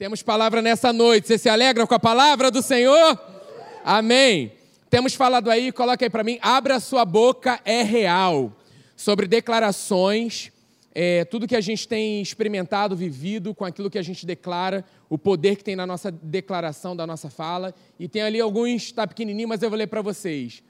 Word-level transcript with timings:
Temos 0.00 0.22
palavra 0.22 0.62
nessa 0.62 0.94
noite. 0.94 1.28
Você 1.28 1.36
se 1.36 1.46
alegra 1.46 1.86
com 1.86 1.94
a 1.94 2.00
palavra 2.00 2.50
do 2.50 2.62
Senhor? 2.62 3.20
Amém. 3.84 4.50
Temos 4.88 5.12
falado 5.12 5.50
aí, 5.50 5.70
coloca 5.70 6.02
aí 6.02 6.08
para 6.08 6.24
mim, 6.24 6.38
abra 6.40 6.80
sua 6.80 7.04
boca 7.04 7.60
é 7.66 7.82
real. 7.82 8.50
Sobre 8.96 9.26
declarações, 9.26 10.50
é, 10.94 11.26
tudo 11.26 11.46
que 11.46 11.54
a 11.54 11.60
gente 11.60 11.86
tem 11.86 12.22
experimentado, 12.22 12.96
vivido 12.96 13.54
com 13.54 13.62
aquilo 13.62 13.90
que 13.90 13.98
a 13.98 14.02
gente 14.02 14.24
declara, 14.24 14.86
o 15.06 15.18
poder 15.18 15.56
que 15.56 15.64
tem 15.64 15.76
na 15.76 15.86
nossa 15.86 16.10
declaração, 16.10 16.96
da 16.96 17.06
nossa 17.06 17.28
fala. 17.28 17.74
E 17.98 18.08
tem 18.08 18.22
ali 18.22 18.40
alguns, 18.40 18.84
está 18.84 19.06
pequenininho, 19.06 19.48
mas 19.48 19.62
eu 19.62 19.68
vou 19.68 19.78
ler 19.78 19.88
para 19.88 20.00
vocês. 20.00 20.62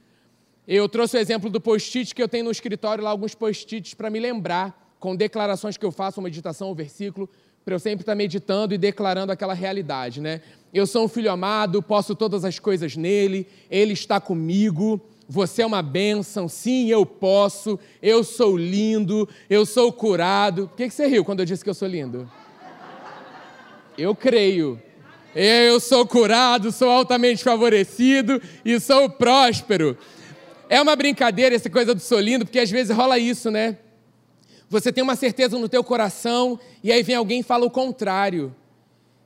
Eu 0.66 0.88
trouxe 0.88 1.16
o 1.16 1.20
exemplo 1.20 1.48
do 1.48 1.60
post-it 1.60 2.16
que 2.16 2.20
eu 2.20 2.28
tenho 2.28 2.46
no 2.46 2.50
escritório 2.50 3.04
lá, 3.04 3.10
alguns 3.10 3.36
post-its 3.36 3.94
para 3.94 4.10
me 4.10 4.18
lembrar, 4.18 4.96
com 4.98 5.14
declarações 5.14 5.76
que 5.76 5.86
eu 5.86 5.92
faço, 5.92 6.18
uma 6.18 6.24
meditação, 6.24 6.72
um 6.72 6.74
versículo, 6.74 7.30
para 7.64 7.74
eu 7.74 7.79
sempre 7.79 8.02
estar 8.02 8.14
meditando 8.14 8.74
e 8.74 8.79
declarando 8.79 9.32
aquela 9.32 9.54
realidade, 9.54 10.20
né? 10.20 10.40
Eu 10.72 10.86
sou 10.86 11.04
um 11.04 11.09
filho 11.09 11.30
amado, 11.30 11.83
posso 11.83 12.14
todas 12.14 12.45
as 12.45 12.59
coisas 12.59 12.96
nele, 12.96 13.46
ele 13.70 13.92
está 13.92 14.20
comigo, 14.20 15.00
você 15.28 15.62
é 15.62 15.66
uma 15.66 15.83
bênção, 15.83 16.48
sim, 16.48 16.88
eu 16.91 17.05
posso, 17.05 17.78
eu 18.02 18.24
sou 18.24 18.56
lindo, 18.56 19.28
eu 19.48 19.64
sou 19.64 19.92
curado. 19.92 20.69
Por 20.69 20.77
que 20.77 20.91
você 20.91 21.06
riu 21.06 21.24
quando 21.24 21.41
eu 21.41 21.46
disse 21.46 21.62
que 21.62 21.70
eu 21.70 21.74
sou 21.74 21.88
lindo? 21.88 22.30
Eu 23.97 24.14
creio. 24.14 24.80
Eu 25.34 25.78
sou 25.78 26.05
curado, 26.06 26.72
sou 26.72 26.91
altamente 26.91 27.45
favorecido 27.45 28.42
e 28.64 28.80
sou 28.80 29.08
próspero. 29.08 29.97
É 30.69 30.80
uma 30.80 30.97
brincadeira 30.97 31.55
essa 31.55 31.70
coisa 31.70 31.95
do 31.95 32.00
sou 32.00 32.19
lindo, 32.19 32.45
porque 32.45 32.58
às 32.58 32.70
vezes 32.70 32.97
rola 32.97 33.19
isso, 33.19 33.50
né? 33.50 33.78
Você 34.70 34.92
tem 34.92 35.02
uma 35.02 35.16
certeza 35.16 35.59
no 35.59 35.69
teu 35.69 35.83
coração 35.83 36.59
e 36.80 36.92
aí 36.92 37.02
vem 37.02 37.16
alguém 37.16 37.41
e 37.41 37.42
fala 37.42 37.66
o 37.66 37.70
contrário. 37.70 38.55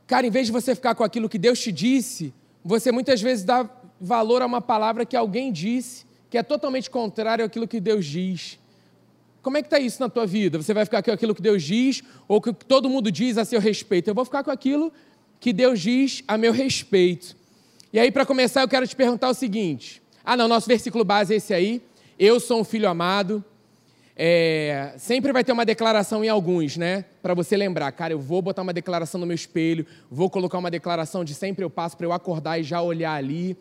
Cara, 0.06 0.26
em 0.26 0.30
vez 0.30 0.46
de 0.46 0.52
você 0.52 0.74
ficar 0.74 0.94
com 0.94 1.04
aquilo 1.04 1.28
que 1.28 1.38
Deus 1.38 1.60
te 1.60 1.70
disse, 1.70 2.32
você 2.64 2.90
muitas 2.90 3.20
vezes 3.20 3.44
dá 3.44 3.68
valor 4.00 4.40
a 4.40 4.46
uma 4.46 4.62
palavra 4.62 5.04
que 5.04 5.14
alguém 5.14 5.52
disse, 5.52 6.06
que 6.30 6.38
é 6.38 6.42
totalmente 6.42 6.88
contrário 6.88 7.44
àquilo 7.44 7.68
que 7.68 7.78
Deus 7.78 8.06
diz. 8.06 8.58
Como 9.42 9.58
é 9.58 9.62
que 9.62 9.66
está 9.66 9.78
isso 9.78 10.00
na 10.00 10.08
tua 10.08 10.26
vida? 10.26 10.56
Você 10.56 10.72
vai 10.72 10.86
ficar 10.86 11.02
com 11.02 11.10
aquilo 11.10 11.34
que 11.34 11.42
Deus 11.42 11.62
diz 11.62 12.02
ou 12.26 12.40
que 12.40 12.50
todo 12.54 12.88
mundo 12.88 13.12
diz 13.12 13.36
a 13.36 13.44
seu 13.44 13.60
respeito? 13.60 14.08
Eu 14.08 14.14
vou 14.14 14.24
ficar 14.24 14.42
com 14.42 14.50
aquilo 14.50 14.90
que 15.38 15.52
Deus 15.52 15.78
diz 15.78 16.24
a 16.26 16.38
meu 16.38 16.52
respeito. 16.52 17.36
E 17.92 17.98
aí, 17.98 18.10
para 18.10 18.24
começar, 18.24 18.62
eu 18.62 18.68
quero 18.68 18.88
te 18.88 18.96
perguntar 18.96 19.28
o 19.28 19.34
seguinte. 19.34 20.02
Ah, 20.24 20.38
não, 20.38 20.48
nosso 20.48 20.66
versículo 20.66 21.04
base 21.04 21.34
é 21.34 21.36
esse 21.36 21.52
aí. 21.52 21.82
Eu 22.18 22.40
sou 22.40 22.60
um 22.60 22.64
filho 22.64 22.88
amado, 22.88 23.44
é, 24.16 24.94
sempre 24.96 25.32
vai 25.32 25.42
ter 25.42 25.50
uma 25.50 25.64
declaração 25.64 26.24
em 26.24 26.28
alguns, 26.28 26.76
né? 26.76 27.04
Para 27.20 27.34
você 27.34 27.56
lembrar, 27.56 27.90
cara, 27.90 28.12
eu 28.12 28.18
vou 28.20 28.40
botar 28.40 28.62
uma 28.62 28.72
declaração 28.72 29.20
no 29.20 29.26
meu 29.26 29.34
espelho, 29.34 29.84
vou 30.08 30.30
colocar 30.30 30.58
uma 30.58 30.70
declaração 30.70 31.24
de 31.24 31.34
sempre 31.34 31.64
eu 31.64 31.70
passo 31.70 31.96
para 31.96 32.06
eu 32.06 32.12
acordar 32.12 32.58
e 32.58 32.62
já 32.62 32.80
olhar 32.80 33.14
ali. 33.14 33.56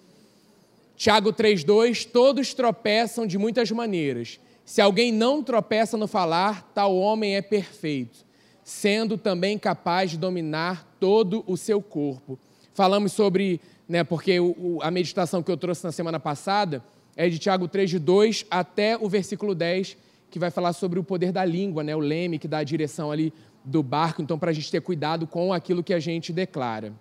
Tiago 0.95 1.33
3,2: 1.33 2.07
Todos 2.11 2.53
tropeçam 2.53 3.25
de 3.25 3.37
muitas 3.37 3.71
maneiras. 3.71 4.39
Se 4.63 4.79
alguém 4.79 5.11
não 5.11 5.41
tropeça 5.41 5.97
no 5.97 6.07
falar, 6.07 6.71
tal 6.73 6.95
homem 6.95 7.35
é 7.35 7.41
perfeito, 7.41 8.19
sendo 8.63 9.17
também 9.17 9.57
capaz 9.57 10.11
de 10.11 10.17
dominar 10.17 10.87
todo 10.99 11.43
o 11.47 11.57
seu 11.57 11.81
corpo. 11.81 12.37
Falamos 12.75 13.11
sobre, 13.11 13.59
né, 13.89 14.03
porque 14.03 14.39
o, 14.39 14.79
a 14.81 14.89
meditação 14.89 15.43
que 15.43 15.51
eu 15.51 15.57
trouxe 15.57 15.83
na 15.83 15.91
semana 15.91 16.19
passada 16.19 16.81
é 17.15 17.27
de 17.27 17.39
Tiago 17.39 17.67
3, 17.67 17.89
de 17.89 17.99
2 17.99 18.45
até 18.49 18.97
o 18.97 19.09
versículo 19.09 19.53
10 19.53 19.97
que 20.33 20.39
vai 20.39 20.49
falar 20.49 20.73
sobre 20.73 20.97
o 20.97 21.03
poder 21.03 21.31
da 21.31 21.45
língua, 21.45 21.83
né? 21.83 21.95
o 21.95 21.99
leme 21.99 22.39
que 22.39 22.47
dá 22.47 22.57
a 22.57 22.63
direção 22.63 23.11
ali 23.11 23.31
do 23.63 23.83
barco, 23.83 24.19
então 24.19 24.39
para 24.39 24.49
a 24.49 24.53
gente 24.53 24.71
ter 24.71 24.81
cuidado 24.81 25.27
com 25.27 25.53
aquilo 25.53 25.83
que 25.83 25.93
a 25.93 25.99
gente 25.99 26.33
declara. 26.33 26.91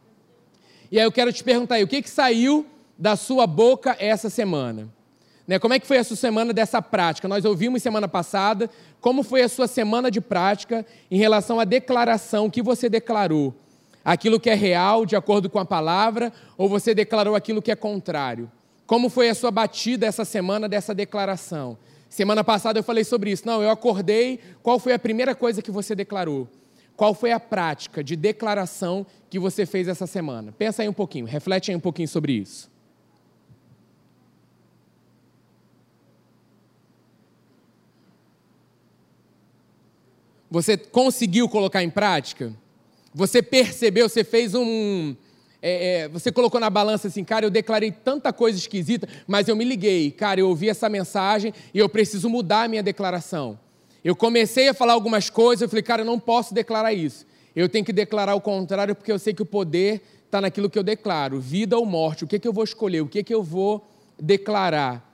E 0.90 0.98
aí 0.98 1.06
eu 1.06 1.10
quero 1.10 1.32
te 1.32 1.42
perguntar 1.42 1.76
aí, 1.76 1.82
o 1.82 1.88
que, 1.88 2.02
que 2.02 2.10
saiu 2.10 2.66
da 2.98 3.16
sua 3.16 3.46
boca 3.46 3.96
essa 3.98 4.28
semana? 4.28 4.86
Né? 5.48 5.58
Como 5.58 5.72
é 5.72 5.78
que 5.78 5.86
foi 5.86 5.96
a 5.96 6.04
sua 6.04 6.14
semana 6.14 6.52
dessa 6.52 6.82
prática? 6.82 7.26
Nós 7.26 7.46
ouvimos 7.46 7.82
semana 7.82 8.06
passada 8.06 8.68
como 9.00 9.22
foi 9.22 9.40
a 9.40 9.48
sua 9.48 9.66
semana 9.66 10.10
de 10.10 10.20
prática 10.20 10.84
em 11.10 11.16
relação 11.16 11.58
à 11.58 11.64
declaração 11.64 12.50
que 12.50 12.60
você 12.60 12.86
declarou. 12.86 13.54
Aquilo 14.04 14.38
que 14.38 14.50
é 14.50 14.54
real, 14.54 15.06
de 15.06 15.16
acordo 15.16 15.48
com 15.48 15.58
a 15.58 15.64
palavra, 15.64 16.30
ou 16.58 16.68
você 16.68 16.94
declarou 16.94 17.34
aquilo 17.34 17.62
que 17.62 17.70
é 17.70 17.76
contrário? 17.76 18.52
Como 18.86 19.08
foi 19.08 19.30
a 19.30 19.34
sua 19.34 19.50
batida 19.50 20.04
essa 20.04 20.22
semana 20.22 20.68
dessa 20.68 20.94
declaração? 20.94 21.78
Semana 22.12 22.44
passada 22.44 22.78
eu 22.78 22.82
falei 22.82 23.04
sobre 23.04 23.30
isso. 23.30 23.46
Não, 23.46 23.62
eu 23.62 23.70
acordei. 23.70 24.38
Qual 24.62 24.78
foi 24.78 24.92
a 24.92 24.98
primeira 24.98 25.34
coisa 25.34 25.62
que 25.62 25.70
você 25.70 25.94
declarou? 25.94 26.46
Qual 26.94 27.14
foi 27.14 27.32
a 27.32 27.40
prática 27.40 28.04
de 28.04 28.14
declaração 28.14 29.06
que 29.30 29.38
você 29.38 29.64
fez 29.64 29.88
essa 29.88 30.06
semana? 30.06 30.52
Pensa 30.52 30.82
aí 30.82 30.88
um 30.90 30.92
pouquinho, 30.92 31.24
reflete 31.24 31.70
aí 31.70 31.76
um 31.76 31.80
pouquinho 31.80 32.06
sobre 32.06 32.34
isso. 32.34 32.70
Você 40.50 40.76
conseguiu 40.76 41.48
colocar 41.48 41.82
em 41.82 41.88
prática? 41.88 42.52
Você 43.14 43.42
percebeu, 43.42 44.06
você 44.06 44.22
fez 44.22 44.54
um, 44.54 45.16
é, 45.62 46.00
é, 46.00 46.08
você 46.08 46.32
colocou 46.32 46.60
na 46.60 46.68
balança 46.68 47.06
assim, 47.06 47.22
cara, 47.22 47.46
eu 47.46 47.50
declarei 47.50 47.92
tanta 47.92 48.32
coisa 48.32 48.58
esquisita, 48.58 49.08
mas 49.28 49.46
eu 49.46 49.54
me 49.54 49.64
liguei, 49.64 50.10
cara, 50.10 50.40
eu 50.40 50.48
ouvi 50.48 50.68
essa 50.68 50.88
mensagem 50.88 51.54
e 51.72 51.78
eu 51.78 51.88
preciso 51.88 52.28
mudar 52.28 52.64
a 52.64 52.68
minha 52.68 52.82
declaração. 52.82 53.56
Eu 54.04 54.16
comecei 54.16 54.68
a 54.68 54.74
falar 54.74 54.94
algumas 54.94 55.30
coisas, 55.30 55.62
eu 55.62 55.68
falei, 55.68 55.82
cara, 55.82 56.02
eu 56.02 56.06
não 56.06 56.18
posso 56.18 56.52
declarar 56.52 56.92
isso. 56.92 57.24
Eu 57.54 57.68
tenho 57.68 57.84
que 57.84 57.92
declarar 57.92 58.34
o 58.34 58.40
contrário, 58.40 58.96
porque 58.96 59.12
eu 59.12 59.18
sei 59.18 59.32
que 59.32 59.42
o 59.42 59.46
poder 59.46 60.02
está 60.24 60.40
naquilo 60.40 60.68
que 60.68 60.78
eu 60.78 60.82
declaro, 60.82 61.38
vida 61.38 61.78
ou 61.78 61.86
morte. 61.86 62.24
O 62.24 62.26
que, 62.26 62.38
que 62.38 62.48
eu 62.48 62.52
vou 62.52 62.64
escolher? 62.64 63.00
O 63.00 63.06
que, 63.06 63.22
que 63.22 63.32
eu 63.32 63.42
vou 63.42 63.86
declarar? 64.18 65.11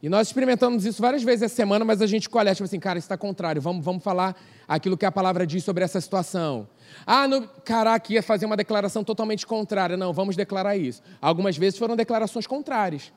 E 0.00 0.08
nós 0.08 0.28
experimentamos 0.28 0.84
isso 0.86 1.02
várias 1.02 1.24
vezes 1.24 1.42
essa 1.42 1.56
semana, 1.56 1.84
mas 1.84 2.00
a 2.00 2.06
gente 2.06 2.22
escolhe, 2.22 2.52
tipo 2.54 2.64
assim, 2.64 2.78
cara, 2.78 2.98
isso 2.98 3.06
está 3.06 3.16
contrário, 3.16 3.60
vamos, 3.60 3.84
vamos 3.84 4.02
falar 4.02 4.40
aquilo 4.66 4.96
que 4.96 5.04
a 5.04 5.10
palavra 5.10 5.44
diz 5.44 5.64
sobre 5.64 5.82
essa 5.82 6.00
situação. 6.00 6.68
Ah, 7.04 7.26
no, 7.26 7.48
caraca, 7.64 8.12
ia 8.12 8.22
fazer 8.22 8.46
uma 8.46 8.56
declaração 8.56 9.02
totalmente 9.02 9.44
contrária. 9.44 9.96
Não, 9.96 10.12
vamos 10.12 10.36
declarar 10.36 10.76
isso. 10.76 11.02
Algumas 11.20 11.56
vezes 11.56 11.78
foram 11.78 11.96
declarações 11.96 12.46
contrárias, 12.46 13.12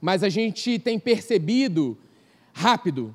mas 0.00 0.22
a 0.22 0.28
gente 0.28 0.78
tem 0.78 1.00
percebido 1.00 1.98
rápido 2.52 3.12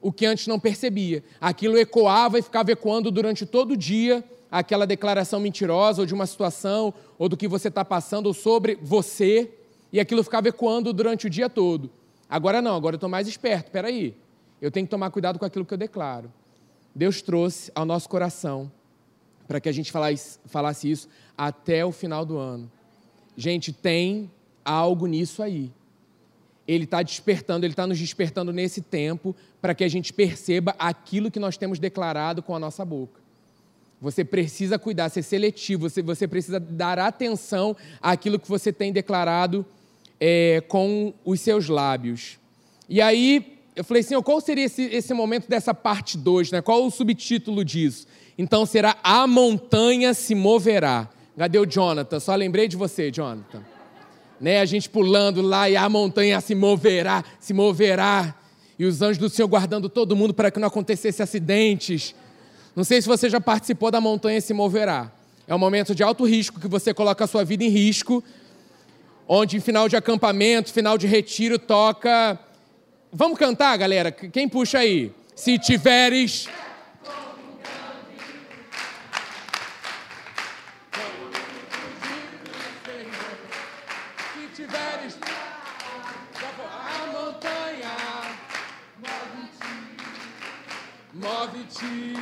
o 0.00 0.12
que 0.12 0.26
antes 0.26 0.46
não 0.46 0.60
percebia. 0.60 1.24
Aquilo 1.40 1.78
ecoava 1.78 2.38
e 2.38 2.42
ficava 2.42 2.70
ecoando 2.70 3.10
durante 3.10 3.46
todo 3.46 3.72
o 3.72 3.76
dia 3.76 4.22
aquela 4.50 4.86
declaração 4.86 5.40
mentirosa 5.40 6.02
ou 6.02 6.06
de 6.06 6.12
uma 6.12 6.26
situação 6.26 6.92
ou 7.18 7.30
do 7.30 7.36
que 7.36 7.48
você 7.48 7.68
está 7.68 7.84
passando 7.84 8.26
ou 8.26 8.34
sobre 8.34 8.78
você, 8.82 9.50
e 9.90 9.98
aquilo 9.98 10.22
ficava 10.22 10.48
ecoando 10.48 10.92
durante 10.92 11.26
o 11.26 11.30
dia 11.30 11.48
todo. 11.48 11.90
Agora 12.28 12.60
não, 12.60 12.76
agora 12.76 12.94
eu 12.94 12.98
estou 12.98 13.08
mais 13.08 13.26
esperto. 13.26 13.66
Espera 13.66 13.88
aí, 13.88 14.14
eu 14.60 14.70
tenho 14.70 14.86
que 14.86 14.90
tomar 14.90 15.10
cuidado 15.10 15.38
com 15.38 15.44
aquilo 15.44 15.64
que 15.64 15.72
eu 15.72 15.78
declaro. 15.78 16.32
Deus 16.94 17.22
trouxe 17.22 17.70
ao 17.74 17.84
nosso 17.84 18.08
coração 18.08 18.70
para 19.46 19.60
que 19.60 19.68
a 19.68 19.72
gente 19.72 19.90
falasse, 19.90 20.90
isso 20.90 21.08
até 21.36 21.84
o 21.84 21.92
final 21.92 22.24
do 22.26 22.36
ano. 22.36 22.70
Gente, 23.36 23.72
tem 23.72 24.30
algo 24.64 25.06
nisso 25.06 25.42
aí. 25.42 25.72
Ele 26.66 26.84
está 26.84 27.02
despertando, 27.02 27.64
ele 27.64 27.72
está 27.72 27.86
nos 27.86 27.98
despertando 27.98 28.52
nesse 28.52 28.82
tempo 28.82 29.34
para 29.58 29.74
que 29.74 29.84
a 29.84 29.88
gente 29.88 30.12
perceba 30.12 30.74
aquilo 30.78 31.30
que 31.30 31.38
nós 31.40 31.56
temos 31.56 31.78
declarado 31.78 32.42
com 32.42 32.54
a 32.54 32.58
nossa 32.58 32.84
boca. 32.84 33.20
Você 34.00 34.22
precisa 34.22 34.78
cuidar, 34.78 35.08
ser 35.08 35.22
seletivo, 35.22 35.88
você 35.88 36.28
precisa 36.28 36.60
dar 36.60 36.98
atenção 36.98 37.74
àquilo 38.02 38.38
que 38.38 38.48
você 38.48 38.70
tem 38.72 38.92
declarado 38.92 39.64
é, 40.20 40.62
com 40.66 41.12
os 41.24 41.40
seus 41.40 41.68
lábios. 41.68 42.38
E 42.88 43.00
aí, 43.00 43.58
eu 43.76 43.84
falei 43.84 44.02
assim, 44.02 44.20
qual 44.22 44.40
seria 44.40 44.64
esse, 44.64 44.82
esse 44.82 45.14
momento 45.14 45.48
dessa 45.48 45.72
parte 45.72 46.16
2? 46.16 46.50
Né? 46.50 46.62
Qual 46.62 46.84
o 46.84 46.90
subtítulo 46.90 47.64
disso? 47.64 48.06
Então 48.36 48.64
será 48.64 48.96
a 49.02 49.26
montanha 49.26 50.14
se 50.14 50.34
moverá. 50.34 51.08
Cadê 51.36 51.58
o 51.58 51.66
Jonathan? 51.66 52.18
Só 52.18 52.34
lembrei 52.34 52.66
de 52.66 52.76
você, 52.76 53.10
Jonathan. 53.10 53.62
Né? 54.40 54.60
A 54.60 54.64
gente 54.64 54.88
pulando 54.88 55.40
lá 55.40 55.70
e 55.70 55.76
a 55.76 55.88
montanha 55.88 56.40
se 56.40 56.54
moverá, 56.54 57.24
se 57.38 57.52
moverá. 57.52 58.34
E 58.78 58.84
os 58.84 59.02
anjos 59.02 59.18
do 59.18 59.28
Senhor 59.28 59.48
guardando 59.48 59.88
todo 59.88 60.16
mundo 60.16 60.34
para 60.34 60.50
que 60.50 60.58
não 60.58 60.68
acontecesse 60.68 61.22
acidentes. 61.22 62.14
Não 62.74 62.84
sei 62.84 63.02
se 63.02 63.08
você 63.08 63.28
já 63.28 63.40
participou 63.40 63.90
da 63.90 64.00
montanha 64.00 64.40
se 64.40 64.54
moverá. 64.54 65.12
É 65.46 65.54
um 65.54 65.58
momento 65.58 65.94
de 65.94 66.02
alto 66.02 66.24
risco 66.24 66.60
que 66.60 66.68
você 66.68 66.92
coloca 66.92 67.24
a 67.24 67.26
sua 67.26 67.44
vida 67.44 67.64
em 67.64 67.68
risco, 67.68 68.22
onde 69.28 69.60
final 69.60 69.88
de 69.88 69.96
acampamento, 69.96 70.72
final 70.72 70.96
de 70.96 71.06
retiro, 71.06 71.58
toca. 71.58 72.38
Vamos 73.12 73.38
cantar, 73.38 73.76
galera? 73.76 74.10
Quem 74.10 74.48
puxa 74.48 74.78
aí? 74.78 75.12
Se 75.36 75.58
tiveres 75.58 76.48
move-te, 91.12 92.14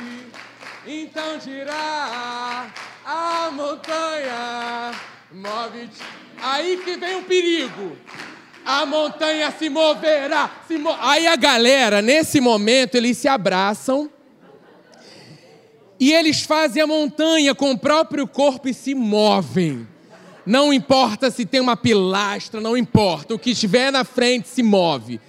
então 0.85 1.37
dirá 1.37 2.67
a 3.05 3.51
montanha 3.51 4.91
Move-te. 5.31 6.16
Aí 6.41 6.77
que 6.77 6.97
vem 6.97 7.17
o 7.17 7.23
perigo. 7.23 7.97
A 8.65 8.85
montanha 8.85 9.53
se 9.57 9.69
moverá. 9.69 10.51
Se 10.67 10.77
mo... 10.77 10.95
Aí 10.99 11.25
a 11.25 11.35
galera, 11.35 12.01
nesse 12.01 12.39
momento, 12.39 12.95
eles 12.95 13.17
se 13.17 13.27
abraçam. 13.27 14.09
E 15.99 16.13
eles 16.13 16.41
fazem 16.41 16.81
a 16.81 16.87
montanha 16.87 17.55
com 17.55 17.71
o 17.71 17.77
próprio 17.77 18.27
corpo 18.27 18.67
e 18.67 18.73
se 18.73 18.93
movem. 18.93 19.87
Não 20.45 20.71
importa 20.71 21.31
se 21.31 21.45
tem 21.45 21.59
uma 21.59 21.75
pilastra, 21.75 22.61
não 22.61 22.77
importa. 22.77 23.33
O 23.33 23.39
que 23.39 23.51
estiver 23.51 23.91
na 23.91 24.03
frente 24.03 24.47
se 24.47 24.61
move. 24.61 25.19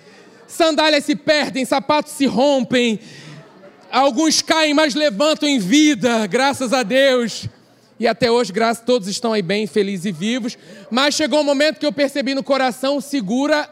Sandálias 0.46 1.04
se 1.04 1.16
perdem, 1.16 1.64
sapatos 1.64 2.12
se 2.12 2.26
rompem. 2.26 3.00
Alguns 3.90 4.42
caem, 4.42 4.74
mas 4.74 4.94
levantam 4.94 5.48
em 5.48 5.58
vida, 5.58 6.26
graças 6.26 6.72
a 6.72 6.82
Deus. 6.82 7.48
E 7.98 8.06
até 8.06 8.30
hoje, 8.30 8.52
graças 8.52 8.82
a 8.82 8.86
todos 8.86 9.08
estão 9.08 9.32
aí 9.32 9.42
bem, 9.42 9.66
felizes 9.66 10.06
e 10.06 10.12
vivos. 10.12 10.56
Mas 10.90 11.14
chegou 11.14 11.40
um 11.40 11.44
momento 11.44 11.78
que 11.78 11.86
eu 11.86 11.92
percebi 11.92 12.34
no 12.34 12.42
coração, 12.42 13.00
segura 13.00 13.68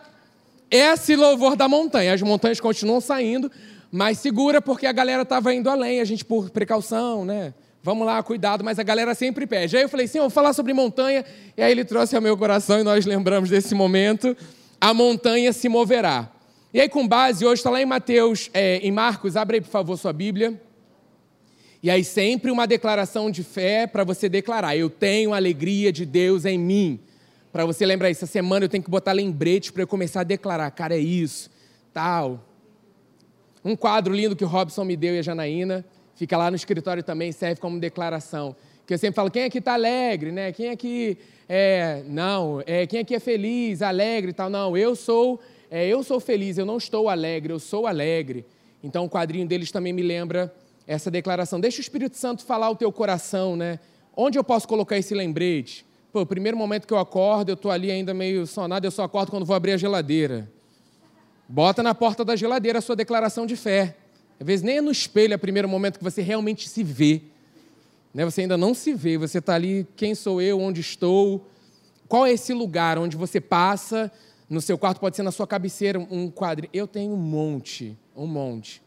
esse 0.70 1.14
louvor 1.14 1.56
da 1.56 1.68
montanha. 1.68 2.12
As 2.12 2.22
montanhas 2.22 2.58
continuam 2.58 3.00
saindo, 3.00 3.50
mas 3.90 4.18
segura 4.18 4.60
porque 4.60 4.86
a 4.86 4.92
galera 4.92 5.22
estava 5.22 5.54
indo 5.54 5.70
além, 5.70 6.00
a 6.00 6.04
gente 6.04 6.24
por 6.24 6.50
precaução, 6.50 7.24
né? 7.24 7.54
Vamos 7.82 8.04
lá, 8.04 8.20
cuidado, 8.20 8.64
mas 8.64 8.80
a 8.80 8.82
galera 8.82 9.14
sempre 9.14 9.46
pede. 9.46 9.76
Aí 9.76 9.84
eu 9.84 9.88
falei, 9.88 10.08
sim, 10.08 10.18
eu 10.18 10.24
vou 10.24 10.30
falar 10.30 10.52
sobre 10.52 10.72
montanha. 10.72 11.24
E 11.56 11.62
aí 11.62 11.70
ele 11.70 11.84
trouxe 11.84 12.16
ao 12.16 12.22
meu 12.22 12.36
coração 12.36 12.80
e 12.80 12.82
nós 12.82 13.06
lembramos 13.06 13.48
desse 13.48 13.76
momento. 13.76 14.36
A 14.80 14.92
montanha 14.92 15.52
se 15.52 15.68
moverá. 15.68 16.28
E 16.74 16.80
aí, 16.80 16.88
com 16.88 17.06
base, 17.06 17.46
hoje 17.46 17.60
está 17.60 17.70
lá 17.70 17.80
em 17.80 17.86
Mateus, 17.86 18.50
é, 18.52 18.78
em 18.78 18.90
Marcos, 18.90 19.36
abre 19.36 19.58
aí, 19.58 19.60
por 19.60 19.70
favor, 19.70 19.96
sua 19.96 20.12
Bíblia. 20.12 20.60
E 21.86 21.90
aí, 21.90 22.02
sempre 22.02 22.50
uma 22.50 22.66
declaração 22.66 23.30
de 23.30 23.44
fé 23.44 23.86
para 23.86 24.02
você 24.02 24.28
declarar: 24.28 24.76
Eu 24.76 24.90
tenho 24.90 25.32
a 25.32 25.36
alegria 25.36 25.92
de 25.92 26.04
Deus 26.04 26.44
em 26.44 26.58
mim. 26.58 26.98
Para 27.52 27.64
você 27.64 27.86
lembrar, 27.86 28.10
essa 28.10 28.26
semana 28.26 28.64
eu 28.64 28.68
tenho 28.68 28.82
que 28.82 28.90
botar 28.90 29.12
lembretes 29.12 29.70
para 29.70 29.84
eu 29.84 29.86
começar 29.86 30.22
a 30.22 30.24
declarar: 30.24 30.68
Cara, 30.72 30.96
é 30.96 30.98
isso, 30.98 31.48
tal. 31.94 32.44
Um 33.64 33.76
quadro 33.76 34.12
lindo 34.12 34.34
que 34.34 34.42
o 34.42 34.48
Robson 34.48 34.82
me 34.82 34.96
deu 34.96 35.14
e 35.14 35.20
a 35.20 35.22
Janaína 35.22 35.84
fica 36.16 36.36
lá 36.36 36.50
no 36.50 36.56
escritório 36.56 37.04
também, 37.04 37.30
serve 37.30 37.60
como 37.60 37.78
declaração. 37.78 38.56
Que 38.84 38.92
eu 38.92 38.98
sempre 38.98 39.14
falo, 39.14 39.30
quem 39.30 39.44
aqui 39.44 39.58
está 39.58 39.74
alegre, 39.74 40.32
né? 40.32 40.50
Quem 40.50 40.70
aqui 40.70 41.16
é, 41.48 42.02
não, 42.08 42.64
é, 42.66 42.84
quem 42.88 42.98
aqui 42.98 43.14
é 43.14 43.20
feliz, 43.20 43.80
alegre 43.80 44.32
e 44.32 44.34
tal. 44.34 44.50
Não, 44.50 44.76
eu 44.76 44.96
sou, 44.96 45.40
é, 45.70 45.86
eu 45.86 46.02
sou 46.02 46.18
feliz, 46.18 46.58
eu 46.58 46.66
não 46.66 46.78
estou 46.78 47.08
alegre, 47.08 47.52
eu 47.52 47.60
sou 47.60 47.86
alegre. 47.86 48.44
Então 48.82 49.04
o 49.04 49.08
quadrinho 49.08 49.46
deles 49.46 49.70
também 49.70 49.92
me 49.92 50.02
lembra 50.02 50.52
essa 50.86 51.10
declaração. 51.10 51.60
Deixa 51.60 51.78
o 51.78 51.80
Espírito 51.80 52.16
Santo 52.16 52.44
falar 52.44 52.70
o 52.70 52.76
teu 52.76 52.92
coração, 52.92 53.56
né? 53.56 53.80
Onde 54.16 54.38
eu 54.38 54.44
posso 54.44 54.66
colocar 54.68 54.96
esse 54.96 55.14
lembrete? 55.14 55.84
Pô, 56.12 56.22
o 56.22 56.26
primeiro 56.26 56.56
momento 56.56 56.86
que 56.86 56.94
eu 56.94 56.98
acordo, 56.98 57.50
eu 57.50 57.54
estou 57.54 57.70
ali 57.70 57.90
ainda 57.90 58.14
meio 58.14 58.46
sonado, 58.46 58.86
eu 58.86 58.90
só 58.90 59.04
acordo 59.04 59.30
quando 59.30 59.44
vou 59.44 59.54
abrir 59.54 59.72
a 59.72 59.76
geladeira. 59.76 60.50
Bota 61.48 61.82
na 61.82 61.94
porta 61.94 62.24
da 62.24 62.34
geladeira 62.34 62.78
a 62.78 62.82
sua 62.82 62.96
declaração 62.96 63.44
de 63.46 63.56
fé. 63.56 63.96
Às 64.40 64.46
vezes 64.46 64.64
nem 64.64 64.78
é 64.78 64.80
no 64.80 64.90
espelho 64.90 65.32
é 65.32 65.36
o 65.36 65.38
primeiro 65.38 65.68
momento 65.68 65.98
que 65.98 66.04
você 66.04 66.22
realmente 66.22 66.68
se 66.68 66.82
vê. 66.82 67.22
Né? 68.14 68.24
Você 68.24 68.42
ainda 68.42 68.56
não 68.56 68.72
se 68.72 68.94
vê, 68.94 69.18
você 69.18 69.38
está 69.38 69.54
ali, 69.54 69.86
quem 69.96 70.14
sou 70.14 70.40
eu, 70.40 70.58
onde 70.60 70.80
estou? 70.80 71.46
Qual 72.08 72.24
é 72.24 72.32
esse 72.32 72.54
lugar 72.54 72.98
onde 72.98 73.16
você 73.16 73.40
passa? 73.40 74.10
No 74.48 74.60
seu 74.60 74.78
quarto 74.78 75.00
pode 75.00 75.16
ser 75.16 75.22
na 75.22 75.32
sua 75.32 75.46
cabeceira 75.46 75.98
um 75.98 76.30
quadro. 76.30 76.68
Eu 76.72 76.86
tenho 76.86 77.12
um 77.12 77.16
monte, 77.16 77.98
um 78.16 78.26
monte. 78.26 78.82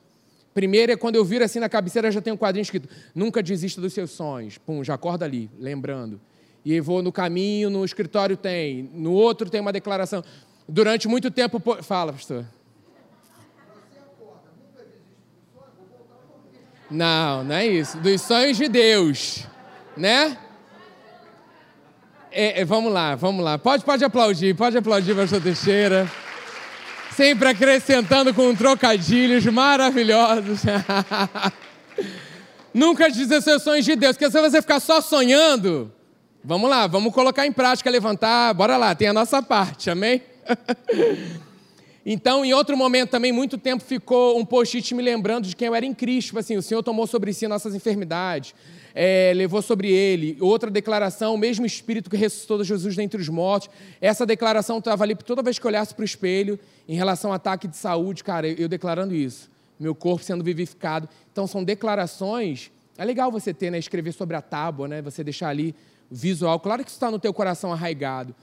Primeiro 0.53 0.91
é 0.91 0.97
quando 0.97 1.15
eu 1.15 1.23
viro 1.23 1.43
assim 1.43 1.59
na 1.59 1.69
cabeceira, 1.69 2.11
já 2.11 2.21
tem 2.21 2.33
um 2.33 2.37
quadrinho 2.37 2.63
escrito: 2.63 2.89
Nunca 3.13 3.41
desista 3.41 3.79
dos 3.79 3.93
seus 3.93 4.11
sonhos. 4.11 4.57
Pum, 4.57 4.83
já 4.83 4.95
acorda 4.95 5.25
ali, 5.25 5.49
lembrando. 5.59 6.19
E 6.65 6.79
vou 6.81 7.01
no 7.01 7.11
caminho, 7.11 7.69
no 7.69 7.85
escritório 7.85 8.35
tem. 8.35 8.89
No 8.93 9.13
outro 9.13 9.49
tem 9.49 9.61
uma 9.61 9.71
declaração. 9.71 10.23
Durante 10.67 11.07
muito 11.07 11.31
tempo. 11.31 11.61
Fala, 11.81 12.13
pastor. 12.13 12.45
Não, 16.89 17.43
não 17.43 17.55
é 17.55 17.67
isso. 17.67 17.97
Dos 17.99 18.21
sonhos 18.21 18.57
de 18.57 18.67
Deus, 18.67 19.45
né? 19.95 20.37
É, 22.31 22.61
é, 22.61 22.65
vamos 22.65 22.91
lá, 22.91 23.15
vamos 23.15 23.43
lá. 23.43 23.57
Pode, 23.57 23.83
pode 23.83 24.03
aplaudir, 24.03 24.55
pode 24.55 24.77
aplaudir, 24.77 25.15
pastor 25.15 25.41
Teixeira. 25.41 26.09
Sempre 27.19 27.49
acrescentando 27.49 28.33
com 28.33 28.55
trocadilhos 28.55 29.45
maravilhosos. 29.47 30.61
Nunca 32.73 33.11
dizer 33.11 33.41
seus 33.41 33.61
sonhos 33.61 33.83
de 33.83 33.93
Deus, 33.97 34.15
porque 34.15 34.31
se 34.31 34.41
você 34.41 34.61
ficar 34.61 34.79
só 34.79 35.01
sonhando, 35.01 35.91
vamos 36.41 36.69
lá, 36.69 36.87
vamos 36.87 37.13
colocar 37.13 37.45
em 37.45 37.51
prática, 37.51 37.89
levantar, 37.89 38.53
bora 38.53 38.77
lá, 38.77 38.95
tem 38.95 39.09
a 39.09 39.13
nossa 39.13 39.43
parte, 39.43 39.89
amém? 39.89 40.21
Então, 42.05 42.43
em 42.43 42.53
outro 42.53 42.75
momento 42.75 43.09
também, 43.09 43.31
muito 43.31 43.55
tempo 43.55 43.83
ficou 43.83 44.39
um 44.39 44.45
post-it 44.45 44.95
me 44.95 45.03
lembrando 45.03 45.45
de 45.45 45.55
quem 45.55 45.67
eu 45.67 45.75
era 45.75 45.85
em 45.85 45.93
Cristo. 45.93 46.27
Tipo 46.27 46.39
assim, 46.39 46.57
o 46.57 46.61
Senhor 46.61 46.81
tomou 46.81 47.05
sobre 47.05 47.31
si 47.33 47.47
nossas 47.47 47.75
enfermidades, 47.75 48.55
é, 49.01 49.31
levou 49.33 49.61
sobre 49.61 49.89
ele. 49.89 50.37
Outra 50.41 50.69
declaração, 50.69 51.33
o 51.33 51.37
mesmo 51.37 51.65
Espírito 51.65 52.09
que 52.09 52.17
ressuscitou 52.17 52.61
Jesus 52.65 52.97
dentre 52.97 53.21
os 53.21 53.29
mortos. 53.29 53.69
Essa 54.01 54.25
declaração 54.25 54.79
estava 54.79 55.05
ali 55.05 55.15
toda 55.15 55.41
vez 55.41 55.57
que 55.57 55.65
olhasse 55.65 55.95
para 55.95 56.01
o 56.01 56.05
espelho, 56.05 56.59
em 56.85 56.95
relação 56.95 57.31
ao 57.31 57.35
ataque 57.35 57.65
de 57.65 57.77
saúde, 57.77 58.25
cara, 58.25 58.45
eu, 58.45 58.55
eu 58.57 58.67
declarando 58.67 59.15
isso. 59.15 59.49
Meu 59.79 59.95
corpo 59.95 60.21
sendo 60.21 60.43
vivificado. 60.43 61.07
Então, 61.31 61.47
são 61.47 61.63
declarações. 61.63 62.69
É 62.97 63.05
legal 63.05 63.31
você 63.31 63.53
ter, 63.53 63.71
né, 63.71 63.79
escrever 63.79 64.11
sobre 64.11 64.35
a 64.35 64.41
tábua, 64.41 64.85
né, 64.85 65.01
você 65.01 65.23
deixar 65.23 65.47
ali 65.47 65.73
visual. 66.11 66.59
Claro 66.59 66.83
que 66.83 66.89
isso 66.89 66.97
está 66.97 67.09
no 67.09 67.19
teu 67.19 67.33
coração 67.33 67.71
arraigado 67.71 68.35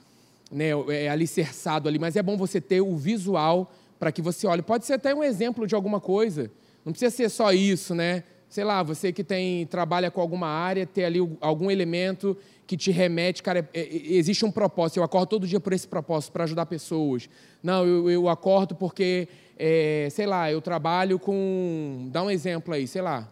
né, 0.51 0.71
é 0.89 1.11
alicerçado 1.11 1.87
ali, 1.87 1.99
mas 1.99 2.17
é 2.17 2.23
bom 2.23 2.35
você 2.35 2.63
ter 2.63 2.81
o 2.81 2.97
visual 2.97 3.71
para 3.99 4.11
que 4.11 4.23
você 4.23 4.47
olhe. 4.47 4.63
Pode 4.63 4.87
ser 4.87 4.95
até 4.95 5.15
um 5.15 5.23
exemplo 5.23 5.67
de 5.67 5.75
alguma 5.75 6.01
coisa. 6.01 6.51
Não 6.83 6.93
precisa 6.93 7.15
ser 7.15 7.29
só 7.29 7.53
isso, 7.53 7.95
né? 7.95 8.25
Sei 8.57 8.65
lá, 8.65 8.83
você 8.83 9.13
que 9.13 9.23
tem 9.23 9.67
trabalha 9.67 10.11
com 10.11 10.19
alguma 10.19 10.47
área, 10.47 10.87
ter 10.87 11.05
ali 11.05 11.19
algum 11.43 11.71
elemento 11.71 12.35
que 12.67 12.75
te 12.75 12.91
remete, 12.91 13.43
cara, 13.43 13.69
é, 13.75 13.81
é, 13.83 14.15
existe 14.15 14.47
um 14.47 14.51
propósito. 14.51 14.97
Eu 14.97 15.03
acordo 15.03 15.27
todo 15.27 15.47
dia 15.47 15.61
por 15.61 15.75
esse 15.75 15.87
propósito, 15.87 16.33
para 16.33 16.45
ajudar 16.45 16.65
pessoas. 16.65 17.29
Não, 17.63 17.87
eu, 17.87 18.11
eu 18.11 18.29
acordo 18.31 18.75
porque, 18.75 19.29
é, 19.59 20.09
sei 20.11 20.25
lá, 20.25 20.51
eu 20.51 20.63
trabalho 20.63 21.19
com. 21.19 22.09
Dá 22.11 22.23
um 22.23 22.31
exemplo 22.31 22.73
aí, 22.73 22.87
sei 22.89 23.03
lá. 23.03 23.31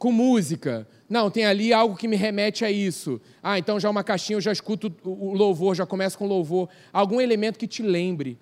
Com 0.00 0.10
música. 0.10 0.84
Não, 1.08 1.30
tem 1.30 1.46
ali 1.46 1.72
algo 1.72 1.94
que 1.94 2.08
me 2.08 2.16
remete 2.16 2.64
a 2.64 2.70
isso. 2.72 3.20
Ah, 3.40 3.56
então 3.56 3.78
já 3.78 3.88
uma 3.88 4.02
caixinha, 4.02 4.38
eu 4.38 4.40
já 4.40 4.50
escuto 4.50 4.92
o 5.04 5.32
louvor, 5.32 5.76
já 5.76 5.86
começo 5.86 6.18
com 6.18 6.26
louvor. 6.26 6.68
Algum 6.92 7.20
elemento 7.20 7.56
que 7.56 7.68
te 7.68 7.84
lembre 7.84 8.36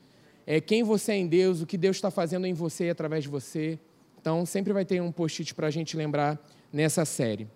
é, 0.46 0.58
quem 0.58 0.82
você 0.82 1.12
é 1.12 1.16
em 1.16 1.26
Deus, 1.26 1.60
o 1.60 1.66
que 1.66 1.76
Deus 1.76 1.96
está 1.96 2.10
fazendo 2.10 2.46
em 2.46 2.54
você 2.54 2.86
e 2.86 2.90
através 2.90 3.24
de 3.24 3.28
você. 3.28 3.78
Então, 4.24 4.46
sempre 4.46 4.72
vai 4.72 4.86
ter 4.86 5.02
um 5.02 5.12
post-it 5.12 5.54
para 5.54 5.66
a 5.66 5.70
gente 5.70 5.98
lembrar 5.98 6.42
nessa 6.72 7.04
série. 7.04 7.46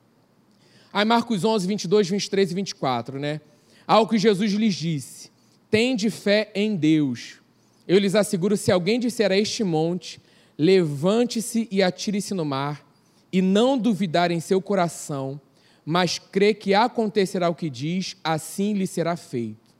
Aí, 0.93 1.03
Marcos 1.03 1.43
11, 1.43 1.67
22, 1.67 2.11
23 2.11 2.51
e 2.51 2.55
24, 2.55 3.19
né? 3.19 3.41
Algo 3.87 4.11
que 4.11 4.19
Jesus 4.19 4.53
lhes 4.53 4.75
disse: 4.75 5.31
Tende 5.71 6.11
fé 6.11 6.53
em 6.55 6.77
Deus. 6.77 7.39
Eu 7.87 7.99
lhes 7.99 8.15
asseguro: 8.15 8.55
se 8.55 8.71
alguém 8.71 9.01
disser 9.01 9.33
a 9.33 9.39
este 9.39 9.65
monte, 9.65 10.21
levante-se 10.59 11.67
e 11.71 11.83
atire-se 11.83 12.35
no 12.35 12.45
mar 12.45 12.87
e 13.33 13.41
não 13.41 13.79
duvidar 13.79 14.31
em 14.31 14.39
seu 14.39 14.61
coração, 14.61 15.41
mas 15.87 16.19
crê 16.19 16.53
que 16.53 16.75
acontecerá 16.75 17.49
o 17.49 17.55
que 17.55 17.71
diz, 17.71 18.15
assim 18.23 18.75
lhe 18.75 18.87
será 18.87 19.17
feito. 19.17 19.75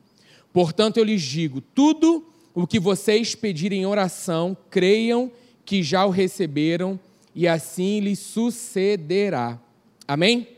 Portanto, 0.55 0.97
eu 0.97 1.05
lhes 1.05 1.21
digo: 1.21 1.61
tudo 1.61 2.33
o 2.55 2.67
que 2.67 2.81
vocês 2.81 3.35
pedirem 3.35 3.83
em 3.83 3.87
oração, 3.87 4.57
creiam 4.71 5.31
que 5.69 5.83
já 5.83 6.07
o 6.07 6.11
receberam, 6.11 6.99
e 7.35 7.47
assim 7.47 8.01
lhes 8.01 8.19
sucederá. 8.19 9.61
Amém? 10.07 10.49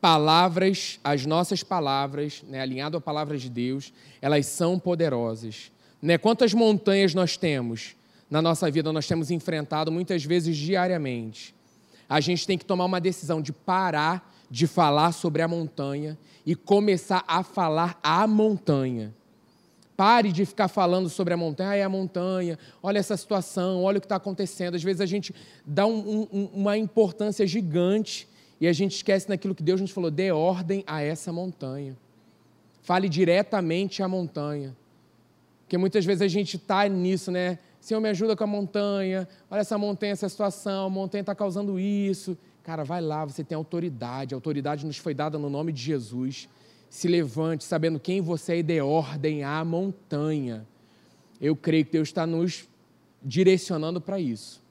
Palavras, 0.00 1.00
as 1.02 1.26
nossas 1.26 1.64
palavras, 1.64 2.44
né, 2.48 2.60
alinhado 2.60 2.96
à 2.96 3.00
palavra 3.00 3.36
de 3.36 3.50
Deus, 3.50 3.92
elas 4.22 4.46
são 4.46 4.78
poderosas. 4.78 5.72
Né? 6.00 6.16
Quantas 6.16 6.54
montanhas 6.54 7.14
nós 7.14 7.36
temos 7.36 7.96
na 8.30 8.40
nossa 8.40 8.70
vida, 8.70 8.92
nós 8.92 9.08
temos 9.08 9.32
enfrentado 9.32 9.90
muitas 9.90 10.24
vezes 10.24 10.56
diariamente 10.56 11.56
a 12.08 12.20
gente 12.20 12.46
tem 12.46 12.56
que 12.56 12.64
tomar 12.64 12.84
uma 12.84 13.00
decisão 13.00 13.42
de 13.42 13.52
parar 13.52 14.32
de 14.48 14.66
falar 14.68 15.10
sobre 15.10 15.42
a 15.42 15.48
montanha 15.48 16.16
e 16.44 16.54
começar 16.54 17.24
a 17.26 17.42
falar 17.42 17.98
a 18.00 18.28
montanha. 18.28 19.12
Pare 19.96 20.30
de 20.30 20.44
ficar 20.44 20.68
falando 20.68 21.08
sobre 21.08 21.32
a 21.32 21.36
montanha, 21.36 21.70
ah, 21.70 21.76
é 21.76 21.82
a 21.82 21.88
montanha, 21.88 22.58
olha 22.82 22.98
essa 22.98 23.16
situação, 23.16 23.82
olha 23.82 23.96
o 23.96 24.00
que 24.00 24.04
está 24.04 24.16
acontecendo. 24.16 24.74
Às 24.74 24.82
vezes 24.82 25.00
a 25.00 25.06
gente 25.06 25.34
dá 25.64 25.86
um, 25.86 26.28
um, 26.30 26.50
uma 26.52 26.76
importância 26.76 27.46
gigante 27.46 28.28
e 28.60 28.66
a 28.66 28.72
gente 28.72 28.96
esquece 28.96 29.28
naquilo 29.28 29.54
que 29.54 29.62
Deus 29.62 29.80
nos 29.80 29.90
falou: 29.90 30.10
dê 30.10 30.30
ordem 30.30 30.84
a 30.86 31.00
essa 31.00 31.32
montanha. 31.32 31.96
Fale 32.82 33.08
diretamente 33.08 34.02
à 34.02 34.08
montanha. 34.08 34.76
Porque 35.62 35.78
muitas 35.78 36.04
vezes 36.04 36.22
a 36.22 36.28
gente 36.28 36.56
está 36.56 36.86
nisso, 36.88 37.32
né? 37.32 37.58
Senhor, 37.80 38.00
me 38.00 38.08
ajuda 38.08 38.36
com 38.36 38.44
a 38.44 38.46
montanha. 38.46 39.26
Olha 39.50 39.60
essa 39.60 39.78
montanha, 39.78 40.12
essa 40.12 40.28
situação. 40.28 40.86
A 40.86 40.90
montanha 40.90 41.22
está 41.22 41.34
causando 41.34 41.80
isso. 41.80 42.36
Cara, 42.62 42.84
vai 42.84 43.00
lá, 43.00 43.24
você 43.24 43.42
tem 43.42 43.56
autoridade. 43.56 44.34
A 44.34 44.36
autoridade 44.36 44.84
nos 44.84 44.96
foi 44.98 45.14
dada 45.14 45.38
no 45.38 45.48
nome 45.48 45.72
de 45.72 45.82
Jesus. 45.82 46.48
Se 46.88 47.08
levante 47.08 47.64
sabendo 47.64 48.00
quem 48.00 48.20
você 48.20 48.54
é 48.54 48.58
e 48.58 48.62
dê 48.62 48.80
ordem 48.80 49.44
à 49.44 49.64
montanha. 49.64 50.66
Eu 51.40 51.54
creio 51.54 51.84
que 51.84 51.92
Deus 51.92 52.08
está 52.08 52.26
nos 52.26 52.68
direcionando 53.22 54.00
para 54.00 54.18
isso. 54.20 54.62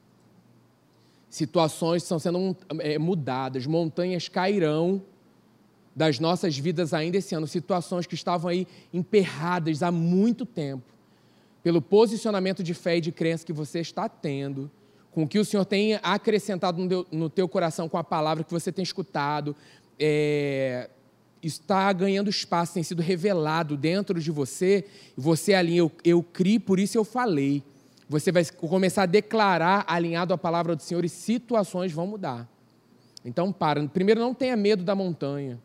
Situações 1.28 2.02
estão 2.02 2.18
sendo 2.18 2.56
é, 2.80 2.98
mudadas, 2.98 3.66
montanhas 3.66 4.28
cairão 4.28 5.02
das 5.94 6.18
nossas 6.18 6.56
vidas 6.58 6.92
ainda 6.92 7.16
esse 7.16 7.34
ano, 7.34 7.46
situações 7.46 8.06
que 8.06 8.14
estavam 8.14 8.50
aí 8.50 8.66
emperradas 8.92 9.82
há 9.82 9.90
muito 9.90 10.44
tempo, 10.44 10.84
pelo 11.62 11.80
posicionamento 11.80 12.62
de 12.62 12.74
fé 12.74 12.98
e 12.98 13.00
de 13.00 13.12
crença 13.12 13.46
que 13.46 13.52
você 13.52 13.80
está 13.80 14.08
tendo, 14.08 14.70
com 15.10 15.22
o 15.22 15.28
que 15.28 15.38
o 15.38 15.44
Senhor 15.44 15.64
tem 15.64 15.94
acrescentado 16.02 17.06
no 17.10 17.30
teu 17.30 17.48
coração 17.48 17.88
com 17.88 17.96
a 17.96 18.04
palavra 18.04 18.44
que 18.44 18.52
você 18.52 18.70
tem 18.70 18.82
escutado, 18.82 19.56
é, 19.98 20.90
está 21.46 21.92
ganhando 21.92 22.28
espaço, 22.28 22.74
tem 22.74 22.82
sido 22.82 23.02
revelado 23.02 23.76
dentro 23.76 24.20
de 24.20 24.30
você, 24.30 24.84
você 25.16 25.54
ali, 25.54 25.76
eu, 25.76 25.90
eu 26.04 26.22
criei, 26.22 26.58
por 26.58 26.78
isso 26.78 26.96
eu 26.96 27.04
falei. 27.04 27.62
Você 28.08 28.30
vai 28.30 28.44
começar 28.44 29.02
a 29.02 29.06
declarar 29.06 29.84
alinhado 29.86 30.32
à 30.32 30.38
palavra 30.38 30.76
do 30.76 30.82
Senhor 30.82 31.04
e 31.04 31.08
situações 31.08 31.92
vão 31.92 32.06
mudar. 32.06 32.48
Então, 33.24 33.52
para. 33.52 33.86
Primeiro, 33.88 34.20
não 34.20 34.32
tenha 34.32 34.56
medo 34.56 34.84
da 34.84 34.94
montanha. 34.94 35.58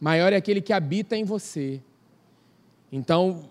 Maior 0.00 0.32
é 0.32 0.36
aquele 0.36 0.60
que 0.60 0.72
habita 0.72 1.16
em 1.16 1.24
você. 1.24 1.82
Então, 2.92 3.50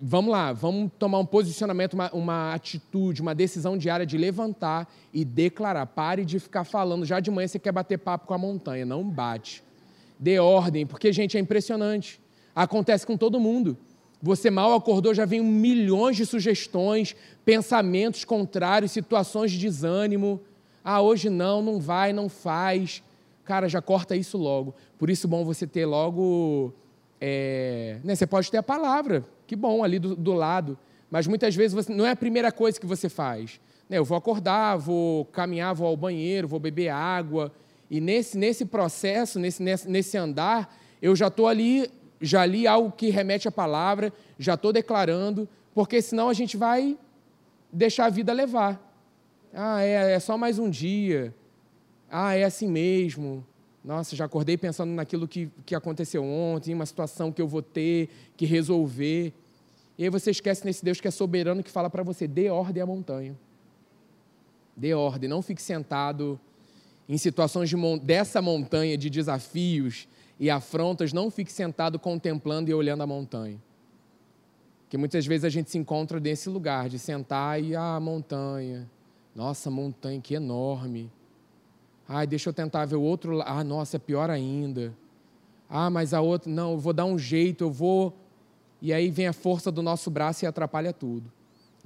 vamos 0.00 0.30
lá, 0.30 0.52
vamos 0.52 0.90
tomar 0.98 1.18
um 1.18 1.26
posicionamento, 1.26 1.94
uma, 1.94 2.10
uma, 2.12 2.54
atitude, 2.54 3.22
uma 3.22 3.34
decisão 3.34 3.76
diária 3.76 4.04
de 4.04 4.18
levantar 4.18 4.86
e 5.12 5.24
declarar. 5.24 5.86
Pare 5.86 6.24
de 6.24 6.38
ficar 6.38 6.64
falando. 6.64 7.06
Já 7.06 7.18
de 7.20 7.30
manhã 7.30 7.48
você 7.48 7.58
quer 7.58 7.72
bater 7.72 7.98
papo 7.98 8.26
com 8.26 8.34
a 8.34 8.38
montanha. 8.38 8.84
Não 8.84 9.02
bate. 9.02 9.64
Dê 10.18 10.38
ordem, 10.38 10.84
porque, 10.84 11.12
gente, 11.12 11.36
é 11.36 11.40
impressionante. 11.40 12.20
Acontece 12.54 13.06
com 13.06 13.16
todo 13.16 13.38
mundo. 13.38 13.76
Você 14.20 14.50
mal 14.50 14.74
acordou, 14.74 15.14
já 15.14 15.24
vem 15.24 15.40
milhões 15.40 16.16
de 16.16 16.26
sugestões, 16.26 17.14
pensamentos 17.44 18.24
contrários, 18.24 18.90
situações 18.90 19.52
de 19.52 19.58
desânimo. 19.58 20.40
Ah, 20.82 21.00
hoje 21.00 21.30
não, 21.30 21.62
não 21.62 21.78
vai, 21.78 22.12
não 22.12 22.28
faz. 22.28 23.02
Cara, 23.44 23.68
já 23.68 23.80
corta 23.80 24.16
isso 24.16 24.36
logo. 24.36 24.74
Por 24.98 25.08
isso, 25.08 25.28
bom 25.28 25.44
você 25.44 25.66
ter 25.66 25.86
logo. 25.86 26.74
É, 27.20 27.98
né, 28.02 28.14
você 28.14 28.26
pode 28.26 28.50
ter 28.50 28.58
a 28.58 28.62
palavra, 28.62 29.24
que 29.46 29.54
bom, 29.54 29.82
ali 29.84 29.98
do, 29.98 30.16
do 30.16 30.32
lado. 30.32 30.76
Mas 31.10 31.26
muitas 31.26 31.54
vezes 31.54 31.72
você, 31.72 31.92
não 31.92 32.04
é 32.04 32.10
a 32.10 32.16
primeira 32.16 32.50
coisa 32.50 32.78
que 32.78 32.86
você 32.86 33.08
faz. 33.08 33.60
Né, 33.88 33.98
eu 33.98 34.04
vou 34.04 34.18
acordar, 34.18 34.76
vou 34.76 35.24
caminhar, 35.26 35.74
vou 35.74 35.86
ao 35.86 35.96
banheiro, 35.96 36.48
vou 36.48 36.58
beber 36.58 36.88
água. 36.88 37.52
E 37.90 38.00
nesse, 38.00 38.36
nesse 38.36 38.64
processo, 38.64 39.38
nesse, 39.38 39.62
nesse, 39.62 40.16
andar, 40.16 40.76
eu 41.00 41.16
já 41.16 41.28
estou 41.28 41.46
ali 41.46 41.90
já 42.20 42.44
li 42.44 42.66
algo 42.66 42.90
que 42.90 43.10
remete 43.10 43.48
à 43.48 43.52
palavra, 43.52 44.12
já 44.38 44.54
estou 44.54 44.72
declarando, 44.72 45.48
porque 45.74 46.02
senão 46.02 46.28
a 46.28 46.34
gente 46.34 46.56
vai 46.56 46.98
deixar 47.72 48.06
a 48.06 48.10
vida 48.10 48.32
levar. 48.32 48.84
Ah, 49.52 49.82
é, 49.82 50.12
é 50.12 50.20
só 50.20 50.36
mais 50.36 50.58
um 50.58 50.68
dia. 50.68 51.34
Ah, 52.10 52.34
é 52.34 52.44
assim 52.44 52.68
mesmo. 52.68 53.46
Nossa, 53.84 54.16
já 54.16 54.24
acordei 54.24 54.56
pensando 54.56 54.90
naquilo 54.90 55.28
que, 55.28 55.50
que 55.64 55.74
aconteceu 55.74 56.24
ontem, 56.24 56.74
uma 56.74 56.86
situação 56.86 57.32
que 57.32 57.40
eu 57.40 57.48
vou 57.48 57.62
ter 57.62 58.08
que 58.36 58.44
resolver. 58.44 59.32
E 59.96 60.04
aí 60.04 60.10
você 60.10 60.30
esquece 60.30 60.64
nesse 60.64 60.84
Deus 60.84 61.00
que 61.00 61.08
é 61.08 61.10
soberano 61.10 61.62
que 61.62 61.70
fala 61.70 61.88
para 61.88 62.02
você: 62.02 62.26
dê 62.26 62.50
ordem 62.50 62.82
à 62.82 62.86
montanha. 62.86 63.36
Dê 64.76 64.94
ordem, 64.94 65.28
não 65.28 65.42
fique 65.42 65.62
sentado 65.62 66.38
em 67.08 67.16
situações 67.16 67.70
de, 67.70 67.76
dessa 68.00 68.42
montanha 68.42 68.98
de 68.98 69.08
desafios, 69.08 70.06
e 70.38 70.48
afrontas, 70.48 71.12
não 71.12 71.30
fique 71.30 71.52
sentado 71.52 71.98
contemplando 71.98 72.70
e 72.70 72.74
olhando 72.74 73.02
a 73.02 73.06
montanha. 73.06 73.60
Que 74.88 74.96
muitas 74.96 75.26
vezes 75.26 75.44
a 75.44 75.48
gente 75.48 75.70
se 75.70 75.76
encontra 75.76 76.20
nesse 76.20 76.48
lugar 76.48 76.88
de 76.88 76.98
sentar 76.98 77.62
e 77.62 77.74
ah, 77.74 77.98
montanha. 78.00 78.88
Nossa, 79.34 79.70
montanha 79.70 80.20
que 80.20 80.34
enorme. 80.34 81.10
Ai, 82.08 82.26
deixa 82.26 82.48
eu 82.48 82.52
tentar 82.52 82.86
ver 82.86 82.96
o 82.96 83.02
outro 83.02 83.32
lado. 83.32 83.50
Ah, 83.50 83.64
nossa, 83.64 83.96
é 83.96 83.98
pior 83.98 84.30
ainda. 84.30 84.94
Ah, 85.68 85.90
mas 85.90 86.14
a 86.14 86.20
outra, 86.20 86.50
não, 86.50 86.72
eu 86.72 86.78
vou 86.78 86.92
dar 86.92 87.04
um 87.04 87.18
jeito, 87.18 87.64
eu 87.64 87.70
vou. 87.70 88.16
E 88.80 88.92
aí 88.92 89.10
vem 89.10 89.26
a 89.26 89.32
força 89.32 89.70
do 89.70 89.82
nosso 89.82 90.10
braço 90.10 90.44
e 90.44 90.46
atrapalha 90.46 90.92
tudo. 90.92 91.30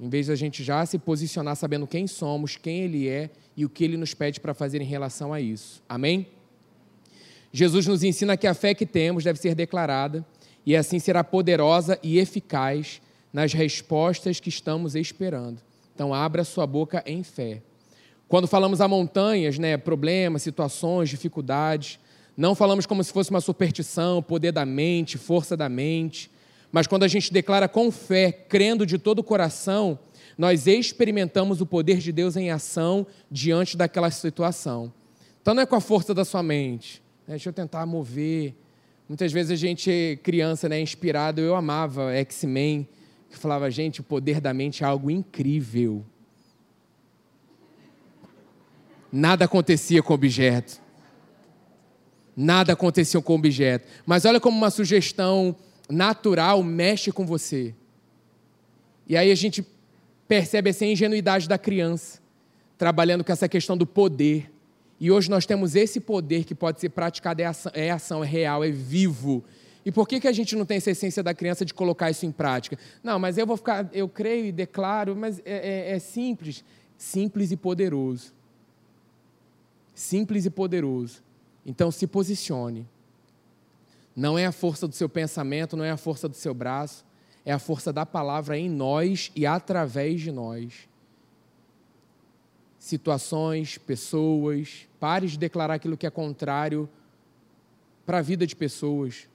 Em 0.03 0.09
vez 0.09 0.27
da 0.27 0.35
gente 0.35 0.61
já 0.65 0.85
se 0.85 0.99
posicionar 0.99 1.55
sabendo 1.55 1.87
quem 1.87 2.07
somos, 2.07 2.57
quem 2.57 2.81
Ele 2.81 3.07
é 3.07 3.29
e 3.55 3.63
o 3.63 3.69
que 3.69 3.85
Ele 3.85 3.95
nos 3.95 4.13
pede 4.13 4.37
para 4.37 4.53
fazer 4.53 4.81
em 4.81 4.85
relação 4.85 5.31
a 5.31 5.39
isso. 5.39 5.81
Amém? 5.87 6.27
Jesus 7.53 7.87
nos 7.87 8.03
ensina 8.03 8.35
que 8.35 8.45
a 8.45 8.53
fé 8.53 8.73
que 8.73 8.85
temos 8.85 9.23
deve 9.23 9.39
ser 9.39 9.55
declarada 9.55 10.25
e 10.65 10.75
assim 10.75 10.99
será 10.99 11.23
poderosa 11.23 11.97
e 12.03 12.19
eficaz 12.19 13.01
nas 13.31 13.53
respostas 13.53 14.41
que 14.41 14.49
estamos 14.49 14.93
esperando. 14.93 15.61
Então, 15.95 16.13
abra 16.13 16.43
sua 16.43 16.67
boca 16.67 17.01
em 17.05 17.23
fé. 17.23 17.61
Quando 18.27 18.45
falamos 18.45 18.81
a 18.81 18.89
montanhas, 18.89 19.57
né, 19.57 19.77
problemas, 19.77 20.41
situações, 20.41 21.07
dificuldades, 21.07 21.97
não 22.35 22.55
falamos 22.55 22.85
como 22.85 23.01
se 23.01 23.13
fosse 23.13 23.29
uma 23.29 23.39
superstição, 23.39 24.21
poder 24.21 24.51
da 24.51 24.65
mente, 24.65 25.17
força 25.17 25.55
da 25.55 25.69
mente, 25.69 26.29
mas 26.73 26.87
quando 26.87 27.03
a 27.03 27.07
gente 27.07 27.31
declara 27.31 27.69
com 27.69 27.91
fé, 27.91 28.31
crendo 28.31 28.83
de 28.83 28.97
todo 28.97 29.19
o 29.19 29.23
coração, 29.23 29.99
nós 30.35 30.65
experimentamos 30.65 31.61
o 31.61 31.67
poder 31.67 31.99
de 31.99 32.11
Deus 32.11 32.35
em 32.35 32.49
ação 32.49 33.05
diante 33.29 33.77
daquela 33.77 34.09
situação. 34.09 34.91
Então 35.39 35.53
não 35.53 35.61
é 35.61 35.67
com 35.67 35.75
a 35.75 35.79
força 35.79 36.15
da 36.15 36.25
sua 36.25 36.41
mente, 36.41 36.99
né? 37.27 37.35
Deixa 37.35 37.49
eu 37.49 37.53
tentar 37.53 37.85
mover. 37.85 38.55
Muitas 39.07 39.31
vezes 39.31 39.51
a 39.51 39.55
gente, 39.55 40.19
criança, 40.23 40.67
né, 40.67 40.81
inspirado, 40.81 41.41
eu 41.41 41.55
amava 41.55 42.11
X-Men, 42.15 42.89
que 43.29 43.37
falava, 43.37 43.69
gente, 43.69 44.01
o 44.01 44.03
poder 44.03 44.41
da 44.41 44.51
mente 44.51 44.83
é 44.83 44.87
algo 44.87 45.11
incrível. 45.11 46.03
Nada 49.11 49.45
acontecia 49.45 50.01
com 50.01 50.11
o 50.11 50.15
objeto. 50.15 50.81
Nada 52.35 52.73
acontecia 52.73 53.21
com 53.21 53.33
o 53.33 53.35
objeto. 53.35 53.87
Mas 54.07 54.25
olha 54.25 54.39
como 54.39 54.57
uma 54.57 54.71
sugestão 54.71 55.55
natural 55.89 56.63
mexe 56.63 57.11
com 57.11 57.25
você. 57.25 57.73
E 59.07 59.17
aí 59.17 59.31
a 59.31 59.35
gente 59.35 59.65
percebe 60.27 60.69
essa 60.69 60.85
ingenuidade 60.85 61.47
da 61.47 61.57
criança, 61.57 62.19
trabalhando 62.77 63.23
com 63.23 63.31
essa 63.31 63.47
questão 63.47 63.77
do 63.77 63.85
poder. 63.85 64.51
E 64.99 65.11
hoje 65.11 65.29
nós 65.29 65.45
temos 65.45 65.75
esse 65.75 65.99
poder 65.99 66.45
que 66.45 66.55
pode 66.55 66.79
ser 66.79 66.89
praticado, 66.89 67.41
é 67.41 67.45
ação, 67.45 67.71
é, 67.75 67.91
ação, 67.91 68.23
é 68.23 68.27
real, 68.27 68.63
é 68.63 68.71
vivo. 68.71 69.43
E 69.85 69.91
por 69.91 70.07
que, 70.07 70.19
que 70.19 70.27
a 70.27 70.31
gente 70.31 70.55
não 70.55 70.65
tem 70.65 70.77
essa 70.77 70.91
essência 70.91 71.21
da 71.21 71.33
criança 71.33 71.65
de 71.65 71.73
colocar 71.73 72.09
isso 72.09 72.25
em 72.25 72.31
prática? 72.31 72.77
Não, 73.03 73.19
mas 73.19 73.37
eu 73.37 73.45
vou 73.45 73.57
ficar, 73.57 73.89
eu 73.91 74.07
creio 74.07 74.45
e 74.45 74.51
declaro, 74.51 75.15
mas 75.15 75.39
é, 75.39 75.91
é, 75.91 75.95
é 75.95 75.99
simples. 75.99 76.63
Simples 76.97 77.51
e 77.51 77.57
poderoso. 77.57 78.33
Simples 79.93 80.45
e 80.45 80.49
poderoso. 80.49 81.21
Então 81.65 81.91
se 81.91 82.07
posicione. 82.07 82.87
Não 84.15 84.37
é 84.37 84.45
a 84.45 84.51
força 84.51 84.87
do 84.87 84.95
seu 84.95 85.09
pensamento, 85.09 85.75
não 85.75 85.83
é 85.83 85.91
a 85.91 85.97
força 85.97 86.29
do 86.29 86.35
seu 86.35 86.53
braço, 86.53 87.05
é 87.45 87.51
a 87.51 87.59
força 87.59 87.91
da 87.91 88.05
palavra 88.05 88.57
em 88.57 88.69
nós 88.69 89.31
e 89.35 89.45
através 89.45 90.21
de 90.21 90.31
nós 90.31 90.87
situações, 92.83 93.77
pessoas. 93.77 94.85
Pare 94.99 95.25
de 95.27 95.39
declarar 95.39 95.75
aquilo 95.75 95.95
que 95.95 96.05
é 96.05 96.09
contrário 96.09 96.89
para 98.05 98.17
a 98.17 98.21
vida 98.21 98.45
de 98.45 98.53
pessoas. 98.57 99.29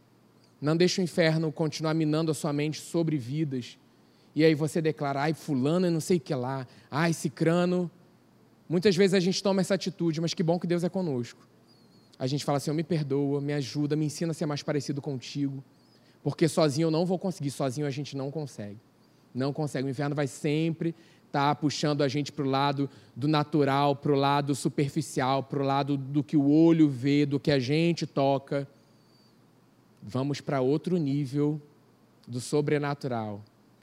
Não 0.61 0.77
deixe 0.77 1.01
o 1.01 1.05
inferno 1.05 1.51
continuar 1.51 1.95
minando 1.95 2.31
a 2.31 2.35
sua 2.35 2.53
mente 2.53 2.79
sobre 2.79 3.17
vidas. 3.17 3.79
E 4.35 4.45
aí 4.45 4.55
você 4.55 4.83
declara, 4.83 5.23
ai, 5.23 5.33
fulano 5.33 5.87
e 5.87 5.91
não 5.91 6.01
sei 6.01 6.19
o 6.19 6.21
que 6.21 6.35
lá, 6.35 6.67
ai, 6.91 7.15
cicrano. 7.15 7.91
Muitas 8.69 8.95
vezes 8.95 9.15
a 9.15 9.21
gente 9.21 9.43
toma 9.43 9.63
essa 9.63 9.75
atitude, 9.75 10.21
mas 10.21 10.35
que 10.35 10.43
bom 10.43 10.59
que 10.59 10.67
Deus 10.67 10.85
é 10.85 10.91
conosco. 10.91 11.48
A 12.19 12.27
gente 12.27 12.45
fala 12.45 12.59
assim, 12.59 12.73
me 12.73 12.83
perdoa, 12.83 13.41
me 13.41 13.53
ajuda, 13.53 13.95
me 13.95 14.07
ensina 14.07 14.33
a 14.33 14.35
ser 14.35 14.47
mais 14.47 14.63
parecido 14.63 15.01
contigo. 15.01 15.63
Porque 16.23 16.49
sozinho 16.49 16.87
eu 16.87 16.91
não 16.91 17.07
vou 17.07 17.19
conseguir, 17.19 17.51
sozinho 17.51 17.87
a 17.87 17.91
gente 17.91 18.17
não 18.17 18.31
consegue. 18.31 18.79
Não 19.35 19.53
consegue. 19.53 19.87
O 19.87 19.91
inferno 19.91 20.17
vai 20.17 20.27
sempre 20.27 20.95
está 21.29 21.55
puxando 21.55 22.03
a 22.03 22.09
gente 22.09 22.33
para 22.33 22.45
o 22.45 22.49
lado 22.49 22.91
do 23.15 23.29
natural, 23.29 23.95
para 23.95 24.13
o 24.13 24.15
lado 24.15 24.55
superficial, 24.55 25.43
para 25.43 25.63
o 25.63 25.65
lado 25.65 25.97
do 25.97 26.25
que 26.25 26.37
o 26.37 26.51
olho 26.51 26.89
vê, 26.89 27.25
do 27.25 27.39
que 27.39 27.51
a 27.51 27.59
gente 27.59 28.07
toca. 28.07 28.67
Vamos 30.03 30.41
para 30.41 30.61
outro 30.61 30.97
nível 30.97 31.61
do 32.27 32.41
sobrenatural. 32.41 33.43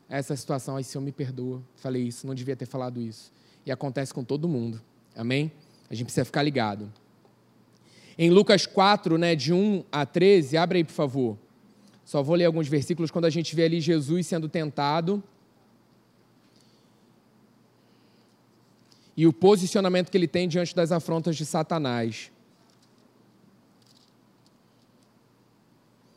Essa 0.09 0.35
situação, 0.35 0.75
aí 0.75 0.83
se 0.83 0.97
eu 0.97 1.01
me 1.01 1.11
perdoa, 1.11 1.61
falei 1.75 2.03
isso, 2.03 2.27
não 2.27 2.35
devia 2.35 2.55
ter 2.55 2.65
falado 2.65 2.99
isso. 2.99 3.31
E 3.65 3.71
acontece 3.71 4.13
com 4.13 4.23
todo 4.23 4.47
mundo. 4.47 4.81
Amém? 5.15 5.51
A 5.89 5.93
gente 5.93 6.05
precisa 6.05 6.25
ficar 6.25 6.43
ligado. 6.43 6.91
Em 8.17 8.29
Lucas 8.29 8.65
4, 8.65 9.17
né, 9.17 9.35
de 9.35 9.53
1 9.53 9.83
a 9.91 10.05
13, 10.05 10.57
abre 10.57 10.79
aí, 10.79 10.83
por 10.83 10.93
favor. 10.93 11.37
Só 12.03 12.21
vou 12.21 12.35
ler 12.35 12.45
alguns 12.45 12.67
versículos 12.67 13.11
quando 13.11 13.25
a 13.25 13.29
gente 13.29 13.55
vê 13.55 13.65
ali 13.65 13.81
Jesus 13.81 14.27
sendo 14.27 14.47
tentado 14.47 15.23
e 19.17 19.25
o 19.25 19.33
posicionamento 19.33 20.11
que 20.11 20.17
ele 20.17 20.27
tem 20.27 20.47
diante 20.47 20.75
das 20.75 20.91
afrontas 20.91 21.35
de 21.35 21.45
Satanás. 21.45 22.31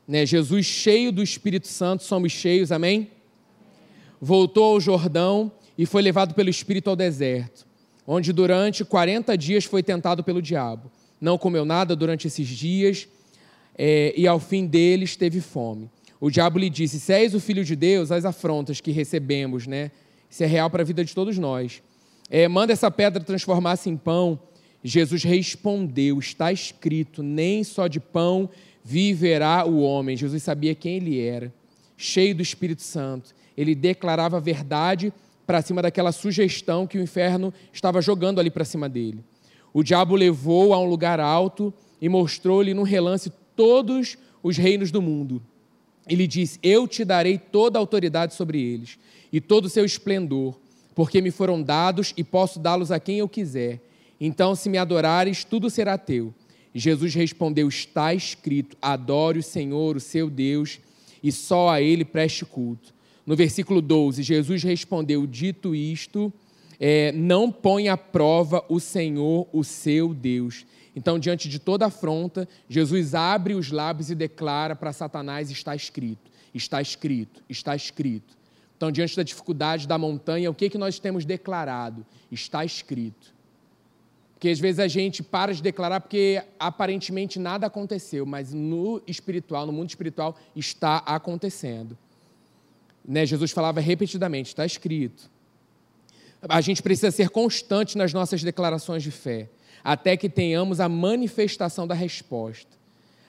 né, 0.09 0.25
Jesus 0.25 0.65
cheio 0.65 1.13
do 1.13 1.23
Espírito 1.23 1.69
Santo, 1.69 2.03
somos 2.03 2.33
cheios, 2.33 2.73
amém? 2.73 3.11
Voltou 4.19 4.73
ao 4.73 4.81
Jordão 4.81 5.53
e 5.77 5.85
foi 5.85 6.01
levado 6.01 6.35
pelo 6.35 6.49
Espírito 6.49 6.89
ao 6.89 6.97
deserto, 6.97 7.67
onde 8.07 8.33
durante 8.33 8.87
40 8.87 9.37
dias 9.37 9.67
foi 9.67 9.83
tentado 9.83 10.25
pelo 10.25 10.41
diabo. 10.41 10.91
Não 11.21 11.37
comeu 11.37 11.65
nada 11.65 11.97
durante 11.97 12.27
esses 12.27 12.47
dias 12.47 13.09
é, 13.77 14.13
e 14.17 14.27
ao 14.27 14.41
fim 14.41 14.67
deles 14.67 15.17
teve 15.17 15.41
fome. 15.41 15.91
O 16.21 16.31
diabo 16.31 16.59
lhe 16.59 16.69
disse: 16.69 16.99
Se 16.99 17.13
és 17.13 17.35
o 17.35 17.41
filho 17.41 17.65
de 17.65 17.77
Deus, 17.77 18.11
as 18.11 18.25
afrontas 18.25 18.81
que 18.81 18.91
recebemos, 18.91 19.67
né? 19.67 19.91
Isso 20.31 20.43
é 20.43 20.47
real 20.47 20.69
para 20.69 20.83
a 20.83 20.85
vida 20.85 21.05
de 21.05 21.15
todos 21.15 21.39
nós. 21.39 21.83
É, 22.29 22.47
manda 22.49 22.73
essa 22.73 22.91
pedra 22.91 23.23
transformar-se 23.23 23.89
em 23.89 23.97
pão. 23.97 24.39
Jesus 24.83 25.23
respondeu: 25.23 26.19
Está 26.19 26.53
escrito, 26.53 27.23
nem 27.23 27.63
só 27.63 27.87
de 27.87 28.01
pão 28.01 28.51
viverá 28.85 29.65
o 29.65 29.81
homem. 29.81 30.17
Jesus 30.17 30.43
sabia 30.43 30.75
quem 30.75 30.97
ele 30.97 31.21
era, 31.21 31.53
cheio 31.97 32.35
do 32.35 32.43
Espírito 32.43 32.83
Santo. 32.83 33.35
Ele 33.57 33.75
declarava 33.75 34.37
a 34.37 34.41
verdade 34.41 35.13
para 35.47 35.63
cima 35.63 35.81
daquela 35.83 36.13
sugestão 36.13 36.87
que 36.87 36.99
o 36.99 37.03
inferno 37.03 37.53
estava 37.73 38.03
jogando 38.03 38.39
ali 38.39 38.51
para 38.51 38.65
cima 38.65 38.89
dele. 38.89 39.25
O 39.73 39.83
diabo 39.83 40.15
levou 40.15 40.73
a 40.73 40.79
um 40.79 40.89
lugar 40.89 41.21
alto 41.21 41.73
e 42.01 42.09
mostrou-lhe 42.09 42.75
num 42.75 42.83
relance 42.83 43.33
todos 43.55 44.17
os 44.43 44.57
reinos 44.57 44.91
do 44.91 45.03
mundo. 45.03 45.43
Ele 46.09 46.27
disse: 46.27 46.59
Eu 46.63 46.89
te 46.89 47.05
darei 47.05 47.39
toda 47.39 47.79
a 47.79 47.81
autoridade 47.81 48.35
sobre 48.35 48.61
eles 48.61 48.99
e 49.33 49.41
todo 49.41 49.67
o 49.67 49.71
seu 49.71 49.85
esplendor, 49.85 50.59
porque 50.95 51.21
me 51.21 51.31
foram 51.31 51.63
dados 51.63 52.15
e 52.17 52.25
posso 52.25 52.59
dá-los 52.59 52.91
a 52.91 52.99
quem 52.99 53.19
eu 53.19 53.29
quiser. 53.29 53.81
Então, 54.21 54.55
se 54.55 54.69
me 54.69 54.79
adorares, 54.79 55.45
tudo 55.45 55.71
será 55.71 55.99
teu. 55.99 56.35
Jesus 56.75 57.15
respondeu: 57.15 57.69
Está 57.69 58.15
escrito: 58.15 58.77
Adore 58.81 59.41
o 59.41 59.43
Senhor, 59.43 59.97
o 59.97 60.01
seu 60.01 60.31
Deus, 60.31 60.81
e 61.23 61.31
só 61.31 61.69
a 61.69 61.81
ele 61.81 62.05
preste 62.05 62.45
culto. 62.45 62.95
No 63.27 63.37
versículo 63.37 63.83
12, 63.83 64.23
Jesus 64.23 64.63
respondeu: 64.63 65.27
Dito 65.27 65.75
isto, 65.75 66.33
é, 66.81 67.13
não 67.13 67.51
põe 67.51 67.89
à 67.89 67.97
prova 67.97 68.65
o 68.69 68.79
Senhor, 68.79 69.49
o 69.53 69.65
seu 69.65 70.15
Deus. 70.15 70.65
Então, 70.95 71.19
diante 71.19 71.49
de 71.49 71.59
toda 71.59 71.87
afronta, 71.87 72.49
Jesus 72.69 73.15
abre 73.15 73.55
os 73.55 73.71
lábios 73.71 74.11
e 74.11 74.15
declara 74.15 74.75
para 74.75 74.93
Satanás: 74.93 75.51
Está 75.51 75.75
escrito, 75.75 76.31
está 76.55 76.81
escrito, 76.81 77.43
está 77.49 77.75
escrito. 77.75 78.37
Então, 78.77 78.93
diante 78.93 79.17
da 79.17 79.25
dificuldade 79.25 79.89
da 79.89 79.99
montanha, 79.99 80.51
o 80.51 80.55
que, 80.55 80.71
que 80.71 80.79
nós 80.79 80.99
temos 81.01 81.25
declarado? 81.25 82.07
Está 82.31 82.65
escrito. 82.65 83.35
Porque 84.35 84.51
às 84.51 84.61
vezes 84.61 84.79
a 84.79 84.87
gente 84.87 85.21
para 85.21 85.53
de 85.53 85.61
declarar 85.61 86.01
porque 86.01 86.41
aparentemente 86.61 87.41
nada 87.41 87.67
aconteceu, 87.67 88.25
mas 88.25 88.53
no 88.53 89.03
espiritual, 89.05 89.67
no 89.67 89.73
mundo 89.73 89.89
espiritual, 89.89 90.37
está 90.55 90.99
acontecendo. 90.99 91.99
Né? 93.05 93.27
Jesus 93.27 93.51
falava 93.51 93.81
repetidamente, 93.81 94.51
está 94.51 94.65
escrito. 94.65 95.29
A 96.43 96.61
gente 96.61 96.83
precisa 96.83 97.11
ser 97.11 97.31
constante 97.31 97.97
nas 97.97 98.13
nossas 98.13 98.43
declarações 98.43 99.03
de 99.03 99.11
fé, 99.11 99.49
até 99.83 100.17
que 100.17 100.29
tenhamos 100.29 100.81
a 100.81 100.89
manifestação 100.89 101.87
da 101.87 101.95
resposta. 101.95 102.77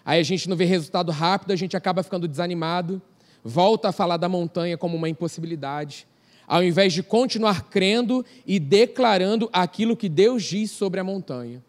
Aí 0.06 0.20
a 0.20 0.24
gente 0.24 0.50
não 0.50 0.56
vê 0.56 0.66
resultado 0.66 1.12
rápido, 1.12 1.52
a 1.52 1.56
gente 1.56 1.78
acaba 1.78 2.04
ficando 2.04 2.28
desanimado, 2.28 3.02
volta 3.44 3.90
a 3.90 3.92
falar 3.92 4.18
da 4.18 4.30
montanha 4.30 4.78
como 4.78 4.98
uma 4.98 5.10
impossibilidade 5.10 6.08
ao 6.50 6.64
invés 6.64 6.92
de 6.92 7.04
continuar 7.04 7.70
crendo 7.70 8.26
e 8.46 8.60
declarando 8.60 9.48
aquilo 9.54 9.96
que 9.96 10.10
Deus 10.10 10.44
diz 10.44 10.72
sobre 10.72 11.00
a 11.00 11.04
montanha. 11.04 11.64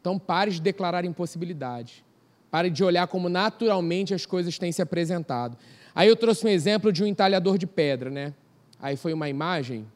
Então, 0.00 0.18
pare 0.18 0.50
de 0.50 0.60
declarar 0.60 1.04
impossibilidade. 1.04 2.04
Pare 2.50 2.68
de 2.68 2.82
olhar 2.82 3.06
como 3.06 3.28
naturalmente 3.28 4.12
as 4.12 4.26
coisas 4.26 4.58
têm 4.58 4.72
se 4.72 4.82
apresentado. 4.82 5.56
Aí 5.94 6.08
eu 6.08 6.16
trouxe 6.16 6.44
um 6.44 6.48
exemplo 6.48 6.92
de 6.92 7.04
um 7.04 7.06
entalhador 7.06 7.56
de 7.56 7.68
pedra, 7.68 8.10
né? 8.10 8.34
Aí 8.80 8.96
foi 8.96 9.12
uma 9.12 9.28
imagem 9.28 9.86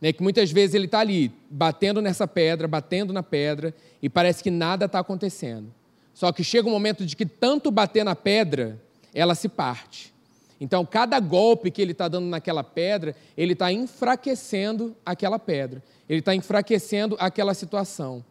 né, 0.00 0.12
que 0.12 0.22
muitas 0.22 0.50
vezes 0.50 0.74
ele 0.74 0.86
está 0.86 1.00
ali, 1.00 1.30
batendo 1.50 2.00
nessa 2.00 2.26
pedra, 2.26 2.66
batendo 2.66 3.12
na 3.12 3.22
pedra, 3.22 3.74
e 4.02 4.08
parece 4.08 4.42
que 4.42 4.50
nada 4.50 4.86
está 4.86 4.98
acontecendo. 4.98 5.72
Só 6.14 6.32
que 6.32 6.42
chega 6.42 6.68
um 6.68 6.72
momento 6.72 7.04
de 7.04 7.14
que 7.14 7.26
tanto 7.26 7.70
bater 7.70 8.04
na 8.04 8.16
pedra, 8.16 8.80
ela 9.14 9.34
se 9.34 9.48
parte. 9.48 10.12
Então, 10.60 10.84
cada 10.84 11.18
golpe 11.18 11.70
que 11.70 11.80
ele 11.80 11.92
está 11.92 12.06
dando 12.08 12.26
naquela 12.26 12.62
pedra, 12.62 13.16
ele 13.36 13.54
está 13.54 13.72
enfraquecendo 13.72 14.94
aquela 15.04 15.38
pedra. 15.38 15.82
Ele 16.08 16.18
está 16.18 16.34
enfraquecendo 16.34 17.16
aquela 17.18 17.54
situação. 17.54 18.22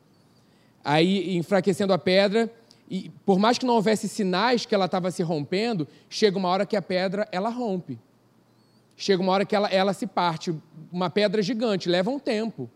Aí, 0.83 1.35
enfraquecendo 1.35 1.91
a 1.91 1.97
pedra, 1.97 2.51
e 2.89 3.11
por 3.25 3.39
mais 3.39 3.57
que 3.57 3.65
não 3.65 3.75
houvesse 3.75 4.07
sinais 4.07 4.65
que 4.65 4.75
ela 4.75 4.85
estava 4.85 5.09
se 5.11 5.23
rompendo, 5.23 5.87
chega 6.07 6.37
uma 6.37 6.49
hora 6.49 6.65
que 6.65 6.75
a 6.75 6.81
pedra 6.81 7.27
ela 7.31 7.49
rompe. 7.49 7.97
Chega 8.99 9.23
uma 9.23 9.31
hora 9.31 9.45
que 9.45 9.55
ela, 9.55 9.69
ela 9.69 9.93
se 9.93 10.05
parte. 10.05 10.53
Uma 10.91 11.09
pedra 11.09 11.41
gigante, 11.41 11.87
leva 11.87 12.11
um 12.11 12.19
tempo. 12.19 12.69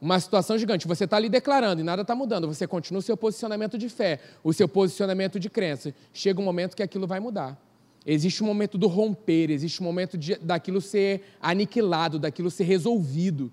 Uma 0.00 0.18
situação 0.18 0.58
gigante. 0.58 0.88
Você 0.88 1.04
está 1.04 1.16
ali 1.16 1.28
declarando 1.28 1.80
e 1.80 1.84
nada 1.84 2.02
está 2.02 2.12
mudando. 2.12 2.48
Você 2.48 2.66
continua 2.66 2.98
o 2.98 3.02
seu 3.02 3.16
posicionamento 3.16 3.78
de 3.78 3.88
fé, 3.88 4.18
o 4.42 4.52
seu 4.52 4.66
posicionamento 4.66 5.38
de 5.38 5.48
crença. 5.48 5.94
Chega 6.12 6.40
um 6.40 6.44
momento 6.44 6.74
que 6.74 6.82
aquilo 6.82 7.06
vai 7.06 7.20
mudar. 7.20 7.56
Existe 8.04 8.42
um 8.42 8.46
momento 8.48 8.76
do 8.76 8.88
romper, 8.88 9.48
existe 9.48 9.80
um 9.80 9.84
momento 9.84 10.18
de, 10.18 10.34
daquilo 10.38 10.80
ser 10.80 11.22
aniquilado, 11.40 12.18
daquilo 12.18 12.50
ser 12.50 12.64
resolvido. 12.64 13.52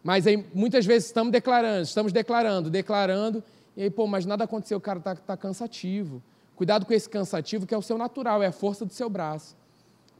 Mas 0.00 0.28
aí 0.28 0.46
muitas 0.54 0.86
vezes 0.86 1.08
estamos 1.08 1.32
declarando, 1.32 1.82
estamos 1.82 2.12
declarando, 2.12 2.70
declarando, 2.70 3.42
e 3.76 3.82
aí, 3.82 3.90
pô, 3.90 4.06
mas 4.06 4.24
nada 4.24 4.44
aconteceu, 4.44 4.78
o 4.78 4.80
cara 4.80 5.00
está 5.00 5.16
tá 5.16 5.36
cansativo. 5.36 6.22
Cuidado 6.54 6.86
com 6.86 6.92
esse 6.92 7.08
cansativo 7.08 7.66
que 7.66 7.74
é 7.74 7.78
o 7.78 7.82
seu 7.82 7.98
natural, 7.98 8.44
é 8.44 8.46
a 8.46 8.52
força 8.52 8.86
do 8.86 8.92
seu 8.92 9.10
braço. 9.10 9.56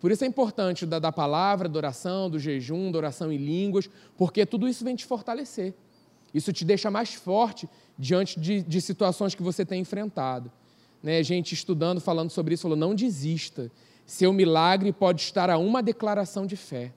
Por 0.01 0.11
isso 0.11 0.25
é 0.25 0.27
importante 0.27 0.87
da, 0.87 0.99
da 0.99 1.11
palavra, 1.11 1.69
da 1.69 1.77
oração, 1.79 2.31
do 2.31 2.39
jejum, 2.39 2.91
da 2.93 2.99
oração 2.99 3.33
em 3.33 3.37
línguas, 3.37 3.89
porque 4.17 4.47
tudo 4.47 4.69
isso 4.69 4.85
vem 4.85 4.95
te 4.95 5.05
fortalecer. 5.05 5.75
Isso 6.33 6.53
te 6.53 6.65
deixa 6.65 6.91
mais 6.91 7.15
forte 7.15 7.69
diante 7.99 8.39
de, 8.39 8.63
de 8.63 8.81
situações 8.81 9.35
que 9.35 9.43
você 9.43 9.65
tem 9.65 9.81
enfrentado 9.81 10.53
né, 11.03 11.23
gente 11.23 11.53
estudando, 11.55 12.01
falando 12.01 12.31
sobre 12.31 12.55
isso, 12.55 12.63
falou: 12.63 12.77
não 12.77 12.95
desista. 12.95 13.71
Seu 14.07 14.33
milagre 14.33 14.93
pode 14.93 15.21
estar 15.21 15.51
a 15.51 15.59
uma 15.59 15.83
declaração 15.83 16.47
de 16.47 16.57
fé. 16.57 16.93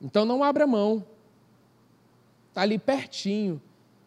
Então 0.00 0.24
não 0.24 0.42
abra 0.42 0.66
mão. 0.66 1.04
Está 2.48 2.62
ali 2.62 2.78
pertinho. 2.78 3.60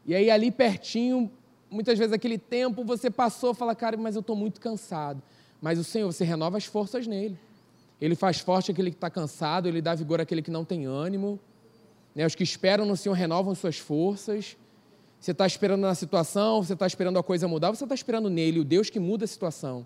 E 0.06 0.14
aí, 0.14 0.30
ali 0.30 0.52
pertinho, 0.52 1.32
muitas 1.70 1.98
vezes 1.98 2.12
aquele 2.12 2.38
tempo 2.38 2.84
você 2.84 3.10
passou, 3.10 3.54
fala, 3.54 3.76
cara, 3.76 3.96
mas 3.96 4.16
eu 4.16 4.22
estou 4.22 4.36
muito 4.36 4.60
cansado. 4.60 5.22
Mas 5.62 5.78
o 5.78 5.84
Senhor, 5.84 6.12
você 6.12 6.24
renova 6.24 6.58
as 6.58 6.66
forças 6.66 7.06
nele. 7.06 7.38
Ele 8.02 8.16
faz 8.16 8.40
forte 8.40 8.72
aquele 8.72 8.90
que 8.90 8.98
está 8.98 9.12
cansado, 9.12 9.68
ele 9.68 9.82
dá 9.82 9.94
vigor 9.94 10.20
àquele 10.20 10.42
que 10.42 10.50
não 10.50 10.66
tem 10.66 10.86
ânimo. 10.86 11.40
Né? 12.16 12.26
Os 12.26 12.34
que 12.34 12.44
esperam 12.44 12.84
no 12.86 12.98
Senhor 12.98 13.14
renovam 13.14 13.54
suas 13.54 13.78
forças. 13.78 14.58
Você 15.20 15.32
está 15.32 15.46
esperando 15.46 15.82
na 15.82 15.94
situação, 15.94 16.64
você 16.64 16.74
está 16.74 16.88
esperando 16.88 17.20
a 17.20 17.24
coisa 17.24 17.48
mudar, 17.48 17.70
você 17.70 17.84
está 17.84 17.94
esperando 17.94 18.28
nele, 18.28 18.60
o 18.60 18.66
Deus 18.66 18.90
que 18.90 19.00
muda 19.00 19.26
a 19.26 19.28
situação. 19.28 19.86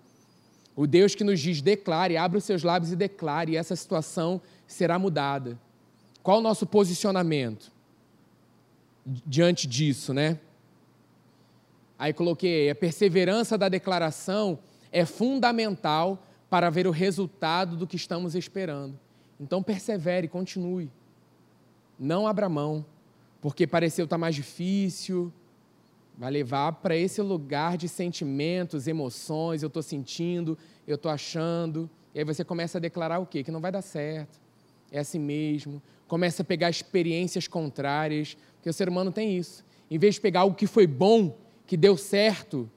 O 0.73 0.87
Deus 0.87 1.13
que 1.13 1.25
nos 1.25 1.41
diz, 1.41 1.61
declare, 1.61 2.15
abre 2.15 2.37
os 2.37 2.45
seus 2.45 2.63
lábios 2.63 2.93
e 2.93 2.95
declare, 2.95 3.51
e 3.51 3.57
essa 3.57 3.75
situação 3.75 4.41
será 4.65 4.97
mudada. 4.97 5.59
Qual 6.23 6.39
o 6.39 6.41
nosso 6.41 6.65
posicionamento 6.65 7.69
diante 9.05 9.67
disso, 9.67 10.13
né? 10.13 10.39
Aí 11.99 12.13
coloquei, 12.13 12.69
a 12.69 12.75
perseverança 12.75 13.57
da 13.57 13.69
declaração 13.69 14.57
é 14.95 15.03
fundamental 15.03 16.25
para 16.49 16.69
ver 16.69 16.87
o 16.87 16.91
resultado 16.91 17.75
do 17.75 17.85
que 17.85 17.97
estamos 17.97 18.33
esperando. 18.33 18.97
Então 19.37 19.61
persevere, 19.61 20.29
continue. 20.29 20.89
Não 21.99 22.25
abra 22.25 22.47
mão 22.47 22.85
porque 23.41 23.67
pareceu 23.67 24.05
estar 24.05 24.13
tá 24.15 24.17
mais 24.17 24.35
difícil. 24.35 25.33
Vai 26.17 26.31
levar 26.31 26.71
para 26.71 26.95
esse 26.95 27.21
lugar 27.21 27.75
de 27.75 27.89
sentimentos, 27.89 28.87
emoções, 28.87 29.61
eu 29.61 29.67
estou 29.67 29.83
sentindo, 29.83 30.57
eu 30.87 30.95
estou 30.95 31.11
achando. 31.11 31.89
E 32.13 32.19
aí 32.19 32.23
você 32.23 32.45
começa 32.45 32.77
a 32.77 32.81
declarar 32.81 33.19
o 33.19 33.25
quê? 33.25 33.43
Que 33.43 33.51
não 33.51 33.59
vai 33.59 33.73
dar 33.73 33.81
certo. 33.81 34.39
É 34.93 34.99
assim 34.99 35.19
mesmo. 35.19 35.81
Começa 36.07 36.41
a 36.41 36.45
pegar 36.45 36.69
experiências 36.69 37.49
contrárias, 37.49 38.37
porque 38.55 38.69
o 38.69 38.73
ser 38.73 38.87
humano 38.87 39.11
tem 39.11 39.35
isso. 39.35 39.65
Em 39.91 39.99
vez 39.99 40.15
de 40.15 40.21
pegar 40.21 40.39
algo 40.39 40.55
que 40.55 40.67
foi 40.67 40.87
bom, 40.87 41.37
que 41.67 41.75
deu 41.75 41.97
certo, 41.97 42.71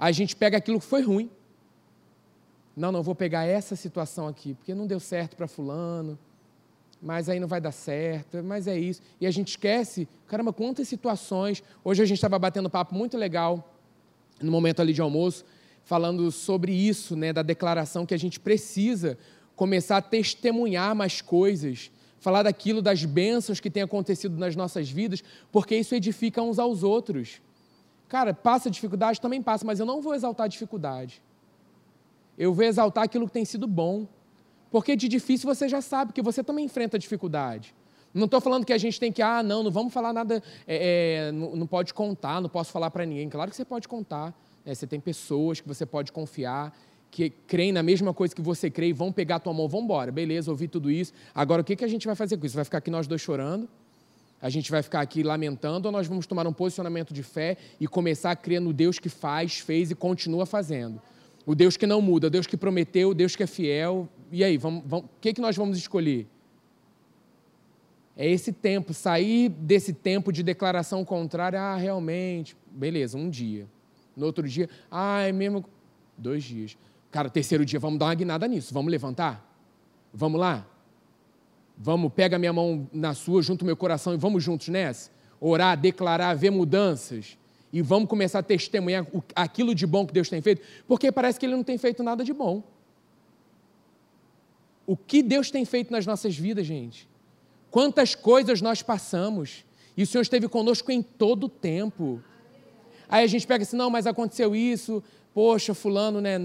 a 0.00 0.10
gente 0.10 0.34
pega 0.34 0.56
aquilo 0.56 0.80
que 0.80 0.86
foi 0.86 1.02
ruim. 1.02 1.30
Não, 2.74 2.90
não 2.90 3.02
vou 3.02 3.14
pegar 3.14 3.44
essa 3.44 3.76
situação 3.76 4.26
aqui, 4.26 4.54
porque 4.54 4.74
não 4.74 4.86
deu 4.86 4.98
certo 4.98 5.36
para 5.36 5.46
fulano, 5.46 6.18
mas 7.02 7.28
aí 7.28 7.38
não 7.38 7.46
vai 7.46 7.60
dar 7.60 7.70
certo, 7.70 8.42
mas 8.42 8.66
é 8.66 8.78
isso. 8.78 9.02
E 9.20 9.26
a 9.26 9.30
gente 9.30 9.48
esquece, 9.48 10.08
caramba, 10.26 10.54
quantas 10.54 10.88
situações. 10.88 11.62
Hoje 11.84 12.02
a 12.02 12.06
gente 12.06 12.16
estava 12.16 12.38
batendo 12.38 12.70
papo 12.70 12.94
muito 12.94 13.18
legal, 13.18 13.76
no 14.40 14.50
momento 14.50 14.80
ali 14.80 14.94
de 14.94 15.02
almoço, 15.02 15.44
falando 15.84 16.30
sobre 16.30 16.72
isso, 16.72 17.14
né, 17.14 17.30
da 17.30 17.42
declaração 17.42 18.06
que 18.06 18.14
a 18.14 18.18
gente 18.18 18.40
precisa 18.40 19.18
começar 19.54 19.98
a 19.98 20.02
testemunhar 20.02 20.94
mais 20.94 21.20
coisas, 21.20 21.90
falar 22.18 22.44
daquilo, 22.44 22.80
das 22.80 23.04
bênçãos 23.04 23.60
que 23.60 23.68
tem 23.68 23.82
acontecido 23.82 24.38
nas 24.38 24.56
nossas 24.56 24.88
vidas, 24.88 25.22
porque 25.52 25.76
isso 25.76 25.94
edifica 25.94 26.40
uns 26.40 26.58
aos 26.58 26.82
outros. 26.82 27.42
Cara, 28.10 28.34
passa 28.34 28.68
dificuldade? 28.68 29.20
Também 29.20 29.40
passa, 29.40 29.64
mas 29.64 29.78
eu 29.78 29.86
não 29.86 30.02
vou 30.02 30.14
exaltar 30.14 30.46
a 30.46 30.48
dificuldade. 30.48 31.22
Eu 32.36 32.52
vou 32.52 32.64
exaltar 32.64 33.04
aquilo 33.04 33.26
que 33.26 33.32
tem 33.32 33.44
sido 33.44 33.68
bom. 33.68 34.08
Porque 34.68 34.96
de 34.96 35.06
difícil 35.08 35.48
você 35.52 35.68
já 35.68 35.80
sabe, 35.80 36.12
que 36.12 36.20
você 36.20 36.42
também 36.42 36.64
enfrenta 36.64 36.98
dificuldade. 36.98 37.72
Não 38.12 38.24
estou 38.24 38.40
falando 38.40 38.66
que 38.66 38.72
a 38.72 38.78
gente 38.78 38.98
tem 38.98 39.12
que, 39.12 39.22
ah, 39.22 39.44
não, 39.44 39.62
não 39.62 39.70
vamos 39.70 39.92
falar 39.92 40.12
nada, 40.12 40.42
é, 40.66 41.28
é, 41.28 41.32
não, 41.32 41.54
não, 41.54 41.66
pode 41.68 41.94
contar, 41.94 42.40
não 42.40 42.48
posso 42.48 42.72
falar 42.72 42.90
para 42.90 43.06
ninguém. 43.06 43.28
Claro 43.28 43.48
que 43.48 43.56
você 43.56 43.64
pode 43.64 43.86
contar. 43.86 44.34
Né? 44.64 44.74
Você 44.74 44.88
tem 44.88 44.98
pessoas 44.98 45.60
que 45.60 45.68
você 45.68 45.86
pode 45.86 46.10
confiar, 46.10 46.76
que 47.12 47.30
creem 47.30 47.70
na 47.70 47.82
mesma 47.82 48.12
coisa 48.12 48.34
que 48.34 48.42
você 48.42 48.68
crê 48.68 48.88
e 48.88 48.92
vão 48.92 49.12
pegar 49.12 49.36
a 49.36 49.38
tua 49.38 49.52
mão, 49.52 49.68
vão 49.68 49.82
embora. 49.82 50.10
Beleza, 50.10 50.50
ouvi 50.50 50.66
tudo 50.66 50.90
isso. 50.90 51.12
Agora, 51.32 51.62
o 51.62 51.64
que, 51.64 51.76
que 51.76 51.84
a 51.84 51.88
gente 51.88 52.08
vai 52.08 52.16
fazer 52.16 52.36
com 52.36 52.44
isso? 52.44 52.56
Vai 52.56 52.64
ficar 52.64 52.78
aqui 52.78 52.90
nós 52.90 53.06
dois 53.06 53.20
chorando? 53.20 53.68
A 54.42 54.48
gente 54.48 54.70
vai 54.70 54.82
ficar 54.82 55.00
aqui 55.00 55.22
lamentando 55.22 55.86
ou 55.86 55.92
nós 55.92 56.06
vamos 56.06 56.26
tomar 56.26 56.46
um 56.46 56.52
posicionamento 56.52 57.12
de 57.12 57.22
fé 57.22 57.56
e 57.78 57.86
começar 57.86 58.30
a 58.30 58.36
crer 58.36 58.60
no 58.60 58.72
Deus 58.72 58.98
que 58.98 59.08
faz, 59.08 59.58
fez 59.58 59.90
e 59.90 59.94
continua 59.94 60.46
fazendo? 60.46 61.00
O 61.44 61.54
Deus 61.54 61.76
que 61.76 61.86
não 61.86 62.00
muda, 62.00 62.28
o 62.28 62.30
Deus 62.30 62.46
que 62.46 62.56
prometeu, 62.56 63.10
o 63.10 63.14
Deus 63.14 63.36
que 63.36 63.42
é 63.42 63.46
fiel. 63.46 64.08
E 64.32 64.42
aí, 64.42 64.56
vamos, 64.56 64.82
vamos, 64.86 65.06
o 65.06 65.20
que, 65.20 65.34
que 65.34 65.40
nós 65.40 65.56
vamos 65.56 65.76
escolher? 65.76 66.26
É 68.16 68.28
esse 68.28 68.52
tempo, 68.52 68.94
sair 68.94 69.48
desse 69.48 69.92
tempo 69.92 70.32
de 70.32 70.42
declaração 70.42 71.04
contrária, 71.04 71.60
ah, 71.60 71.76
realmente, 71.76 72.56
beleza, 72.70 73.16
um 73.16 73.28
dia. 73.28 73.66
No 74.16 74.26
outro 74.26 74.46
dia, 74.46 74.68
ah, 74.90 75.20
é 75.20 75.32
mesmo, 75.32 75.64
dois 76.16 76.44
dias. 76.44 76.76
Cara, 77.10 77.28
terceiro 77.28 77.64
dia, 77.64 77.80
vamos 77.80 77.98
dar 77.98 78.06
uma 78.06 78.14
guinada 78.14 78.46
nisso, 78.46 78.72
vamos 78.72 78.90
levantar? 78.90 79.46
Vamos 80.12 80.40
lá? 80.40 80.66
Vamos, 81.82 82.12
pega 82.12 82.38
minha 82.38 82.52
mão 82.52 82.86
na 82.92 83.14
sua, 83.14 83.40
junto 83.40 83.64
meu 83.64 83.74
coração 83.74 84.12
e 84.12 84.16
vamos 84.18 84.44
juntos 84.44 84.68
nessa? 84.68 85.10
Orar, 85.40 85.80
declarar, 85.80 86.34
ver 86.34 86.50
mudanças. 86.50 87.38
E 87.72 87.80
vamos 87.80 88.06
começar 88.06 88.40
a 88.40 88.42
testemunhar 88.42 89.06
aquilo 89.34 89.74
de 89.74 89.86
bom 89.86 90.06
que 90.06 90.12
Deus 90.12 90.28
tem 90.28 90.42
feito, 90.42 90.60
porque 90.86 91.10
parece 91.10 91.40
que 91.40 91.46
Ele 91.46 91.56
não 91.56 91.64
tem 91.64 91.78
feito 91.78 92.02
nada 92.02 92.22
de 92.22 92.34
bom. 92.34 92.62
O 94.86 94.94
que 94.94 95.22
Deus 95.22 95.50
tem 95.50 95.64
feito 95.64 95.90
nas 95.90 96.04
nossas 96.04 96.36
vidas, 96.36 96.66
gente? 96.66 97.08
Quantas 97.70 98.14
coisas 98.14 98.60
nós 98.60 98.82
passamos, 98.82 99.64
e 99.96 100.02
o 100.02 100.06
Senhor 100.06 100.20
esteve 100.20 100.48
conosco 100.48 100.92
em 100.92 101.00
todo 101.00 101.44
o 101.44 101.48
tempo. 101.48 102.20
Aí 103.08 103.24
a 103.24 103.26
gente 103.26 103.46
pega 103.46 103.62
assim, 103.62 103.76
não, 103.76 103.88
mas 103.88 104.06
aconteceu 104.06 104.54
isso, 104.54 105.02
poxa, 105.34 105.74
fulano, 105.74 106.20
né, 106.20 106.38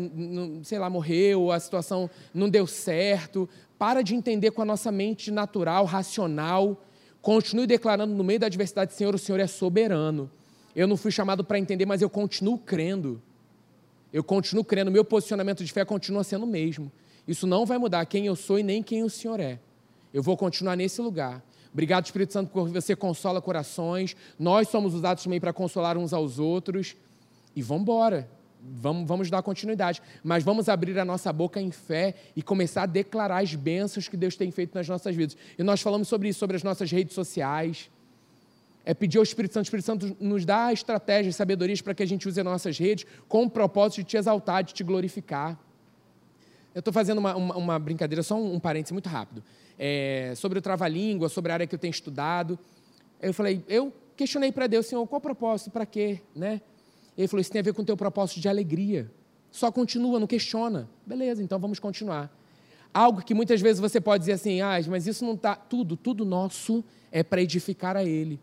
sei 0.63 0.80
lá, 0.80 0.89
morreu, 0.89 1.52
a 1.52 1.60
situação 1.60 2.10
não 2.34 2.50
deu 2.50 2.67
certo. 2.67 3.50
Para 3.78 4.02
de 4.02 4.15
entender 4.15 4.52
com 4.52 4.62
a 4.62 4.65
nossa 4.65 4.91
mente 4.91 5.32
natural, 5.32 5.86
racional. 5.86 6.82
Continue 7.21 7.67
declarando 7.67 8.13
no 8.13 8.24
meio 8.24 8.39
da 8.39 8.45
adversidade, 8.45 8.93
Senhor, 8.93 9.13
o 9.15 9.19
Senhor 9.19 9.39
é 9.39 9.48
soberano. 9.48 10.30
Eu 10.76 10.88
não 10.88 10.98
fui 10.98 11.12
chamado 11.12 11.43
para 11.43 11.58
entender, 11.58 11.86
mas 11.86 12.02
eu 12.02 12.10
continuo 12.10 12.58
crendo. 12.58 13.21
Eu 14.13 14.24
continuo 14.24 14.63
crendo, 14.63 14.91
meu 14.91 15.04
posicionamento 15.04 15.63
de 15.63 15.71
fé 15.71 15.84
continua 15.84 16.24
sendo 16.24 16.43
o 16.43 16.48
mesmo. 16.48 16.91
Isso 17.28 17.48
não 17.48 17.65
vai 17.65 17.78
mudar 17.78 18.06
quem 18.06 18.28
eu 18.28 18.36
sou 18.36 18.60
e 18.60 18.63
nem 18.63 18.84
quem 18.84 19.04
o 19.04 19.10
Senhor 19.10 19.39
é. 19.39 19.60
Eu 20.13 20.21
vou 20.21 20.38
continuar 20.38 20.76
nesse 20.76 21.02
lugar. 21.02 21.43
Obrigado, 21.74 22.06
Espírito 22.06 22.32
Santo, 22.32 22.52
por 22.52 22.69
você 22.69 22.95
consola 22.95 23.41
corações. 23.41 24.15
Nós 24.39 24.69
somos 24.69 24.93
usados 24.93 25.24
também 25.24 25.41
para 25.41 25.52
consolar 25.52 25.98
uns 25.98 26.13
aos 26.13 26.39
outros. 26.39 26.95
E 27.54 27.62
vamos 27.62 27.82
embora. 27.82 28.30
Vamos, 28.67 29.08
vamos 29.08 29.30
dar 29.30 29.41
continuidade. 29.43 30.01
Mas 30.23 30.43
vamos 30.43 30.67
abrir 30.67 30.97
a 30.97 31.06
nossa 31.06 31.32
boca 31.32 31.62
em 31.62 31.71
fé 31.71 32.15
e 32.36 32.41
começar 32.41 32.84
a 32.84 32.88
declarar 32.88 33.43
as 33.43 33.54
bênçãos 33.54 34.08
que 34.08 34.17
Deus 34.17 34.36
tem 34.36 34.51
feito 34.51 34.73
nas 34.75 34.88
nossas 34.88 35.15
vidas. 35.15 35.38
E 35.58 35.63
nós 35.63 35.82
falamos 35.82 36.08
sobre 36.08 36.30
isso, 36.30 36.39
sobre 36.39 36.56
as 36.56 36.63
nossas 36.63 36.91
redes 36.91 37.13
sociais 37.13 37.89
é 38.86 38.93
pedir 38.93 39.17
ao 39.17 39.23
Espírito 39.23 39.54
Santo, 39.54 39.63
o 39.63 39.67
Espírito 39.67 39.86
Santo 39.86 40.17
nos 40.19 40.45
dá 40.45 40.71
estratégias, 40.71 41.36
sabedorias 41.36 41.82
para 41.82 41.95
que 41.95 42.04
a 42.04 42.06
gente 42.06 42.28
use 42.28 42.39
as 42.39 42.45
nossas 42.45 42.78
redes 42.78 43.06
com 43.28 43.43
o 43.43 43.49
propósito 43.49 43.97
de 43.97 44.04
te 44.04 44.17
exaltar, 44.17 44.63
de 44.63 44.73
te 44.73 44.84
glorificar. 44.84 45.60
Eu 46.73 46.80
estou 46.80 46.93
fazendo 46.93 47.17
uma, 47.17 47.36
uma, 47.36 47.58
uma, 47.58 47.80
brincadeira, 47.80 48.21
só 48.21 48.36
um, 48.36 48.54
um 48.54 48.60
parêntese 48.60 48.93
muito 48.93 49.10
rápido. 49.10 49.43
É, 49.78 50.34
sobre 50.36 50.60
o 50.60 50.62
trava-língua, 50.62 51.30
sobre 51.30 51.51
a 51.51 51.56
área 51.56 51.67
que 51.67 51.73
eu 51.73 51.80
tenho 51.80 51.91
estudado. 51.91 52.60
Eu 53.19 53.34
falei, 53.34 53.63
eu 53.67 53.91
questionei 54.15 54.51
para 54.51 54.67
Deus, 54.67 54.86
Senhor, 54.86 55.06
qual 55.08 55.17
o 55.17 55.21
propósito, 55.21 55.71
para 55.71 55.86
quê? 55.86 56.21
Né? 56.36 56.62
Ele 57.17 57.28
falou, 57.28 57.41
isso 57.41 57.51
tem 57.51 57.60
a 57.60 57.63
ver 57.63 57.73
com 57.73 57.82
o 57.82 57.86
teu 57.86 57.95
propósito 57.95 58.39
de 58.39 58.49
alegria. 58.49 59.10
Só 59.51 59.71
continua, 59.71 60.19
não 60.19 60.28
questiona. 60.28 60.89
Beleza, 61.06 61.41
então 61.41 61.58
vamos 61.58 61.80
continuar. 61.80 62.36
Algo 62.93 63.21
que 63.23 63.34
muitas 63.34 63.62
vezes 63.62 63.80
você 63.80 64.01
pode 64.01 64.21
dizer 64.21 64.34
assim, 64.34 64.62
ah, 64.62 64.78
mas 64.88 65.08
isso 65.08 65.25
não 65.25 65.34
está... 65.34 65.56
Tudo, 65.56 65.95
tudo 65.95 66.25
nosso 66.25 66.84
é 67.12 67.23
para 67.23 67.41
edificar 67.41 67.95
a 67.95 68.04
Ele. 68.04 68.39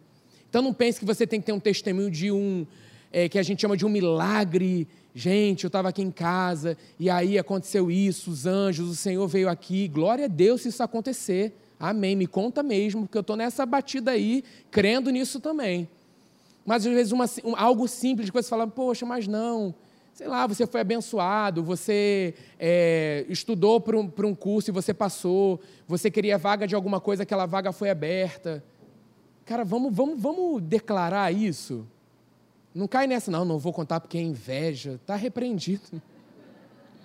Então 0.49 0.63
não 0.63 0.73
pense 0.73 0.99
que 0.99 1.07
você 1.07 1.27
tem 1.27 1.41
que 1.41 1.47
ter 1.47 1.53
um 1.53 1.61
testemunho 1.61 2.11
de 2.11 2.31
um, 2.31 2.67
é, 3.11 3.29
que 3.29 3.39
a 3.39 3.43
gente 3.43 3.61
chama 3.61 3.77
de 3.77 3.85
um 3.85 3.89
milagre. 3.89 4.87
Gente, 5.15 5.65
eu 5.65 5.69
estava 5.69 5.91
aqui 5.91 6.03
em 6.03 6.11
casa 6.11 6.77
e 6.99 7.11
aí 7.11 7.39
aconteceu 7.39 7.91
isso, 7.91 8.31
os 8.31 8.47
anjos, 8.47 8.89
o 8.89 8.95
Senhor 8.95 9.27
veio 9.29 9.49
aqui. 9.49 9.89
Glória 9.89 10.25
a 10.25 10.29
Deus 10.29 10.63
se 10.63 10.69
isso 10.69 10.83
acontecer. 10.83 11.55
Amém. 11.79 12.17
Me 12.17 12.27
conta 12.27 12.63
mesmo, 12.63 13.03
porque 13.03 13.19
eu 13.19 13.23
estou 13.23 13.37
nessa 13.37 13.67
batida 13.67 14.13
aí, 14.13 14.43
crendo 14.71 15.11
nisso 15.11 15.41
também. 15.41 15.89
Mas 16.65 16.87
às 16.87 16.93
vezes 16.93 17.13
uma, 17.13 17.27
um, 17.45 17.57
algo 17.57 17.89
simples 17.89 18.31
que 18.31 18.35
você 18.35 18.49
fala, 18.49 18.67
poxa, 18.67 19.05
mas 19.05 19.27
não. 19.27 19.75
Sei 20.15 20.29
lá, 20.29 20.47
você 20.47 20.67
foi 20.67 20.81
abençoado, 20.81 21.63
você 21.63 22.35
é, 22.59 23.25
estudou 23.29 23.81
para 23.81 23.97
um, 23.97 24.13
um 24.25 24.35
curso 24.35 24.71
e 24.71 24.73
você 24.73 24.93
passou, 24.93 25.59
você 25.89 26.11
queria 26.11 26.37
vaga 26.37 26.67
de 26.67 26.75
alguma 26.75 27.01
coisa, 27.01 27.23
aquela 27.23 27.47
vaga 27.47 27.73
foi 27.73 27.89
aberta. 27.89 28.63
Cara, 29.45 29.65
vamos, 29.65 29.95
vamos, 29.95 30.21
vamos 30.21 30.63
declarar 30.63 31.33
isso. 31.33 31.87
Não 32.75 32.87
cai 32.87 33.07
nessa, 33.07 33.31
não, 33.31 33.45
não 33.45 33.59
vou 33.59 33.73
contar 33.73 34.01
porque 34.01 34.19
é 34.19 34.23
inveja. 34.23 34.93
Está 34.95 35.17
repreendido. 35.17 36.01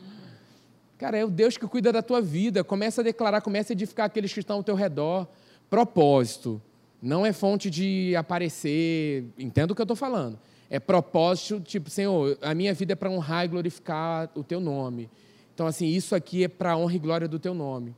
Cara, 0.97 1.17
é 1.17 1.25
o 1.25 1.29
Deus 1.29 1.57
que 1.57 1.67
cuida 1.67 1.91
da 1.91 2.01
tua 2.01 2.21
vida. 2.21 2.63
Começa 2.63 3.01
a 3.01 3.03
declarar, 3.03 3.41
começa 3.41 3.71
a 3.71 3.75
edificar 3.75 4.05
aqueles 4.05 4.31
que 4.31 4.39
estão 4.39 4.57
ao 4.57 4.63
teu 4.63 4.75
redor. 4.75 5.27
Propósito. 5.69 6.61
Não 7.01 7.25
é 7.25 7.31
fonte 7.31 7.69
de 7.69 8.15
aparecer. 8.15 9.25
Entendo 9.38 9.71
o 9.71 9.75
que 9.75 9.81
eu 9.81 9.86
estou 9.86 9.95
falando. 9.97 10.39
É 10.69 10.79
propósito, 10.79 11.60
tipo, 11.62 11.89
Senhor, 11.89 12.38
a 12.41 12.53
minha 12.53 12.73
vida 12.73 12.93
é 12.93 12.95
para 12.95 13.10
honrar 13.10 13.45
e 13.45 13.47
glorificar 13.47 14.29
o 14.36 14.43
teu 14.43 14.60
nome. 14.60 15.10
Então, 15.53 15.65
assim, 15.65 15.88
isso 15.88 16.13
aqui 16.13 16.43
é 16.43 16.47
para 16.47 16.75
honra 16.77 16.95
e 16.95 16.99
glória 16.99 17.27
do 17.27 17.39
teu 17.39 17.53
nome 17.53 17.95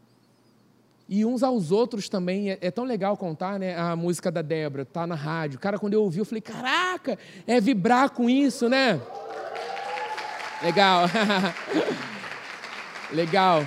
e 1.09 1.25
uns 1.25 1.41
aos 1.41 1.71
outros 1.71 2.07
também. 2.07 2.51
É, 2.51 2.59
é, 2.61 2.71
tão 2.71 2.85
legal 2.85 3.17
contar, 3.17 3.59
né? 3.59 3.75
A 3.75 3.95
música 3.95 4.31
da 4.31 4.43
Débora, 4.43 4.85
tá 4.85 5.07
na 5.07 5.15
rádio. 5.15 5.59
Cara, 5.59 5.79
quando 5.79 5.95
eu 5.95 6.03
ouvi, 6.03 6.19
eu 6.19 6.25
falei, 6.25 6.41
caraca, 6.41 7.17
é 7.47 7.59
vibrar 7.59 8.11
com 8.11 8.29
isso, 8.29 8.69
né? 8.69 9.01
Legal. 10.61 11.05
legal. 13.11 13.65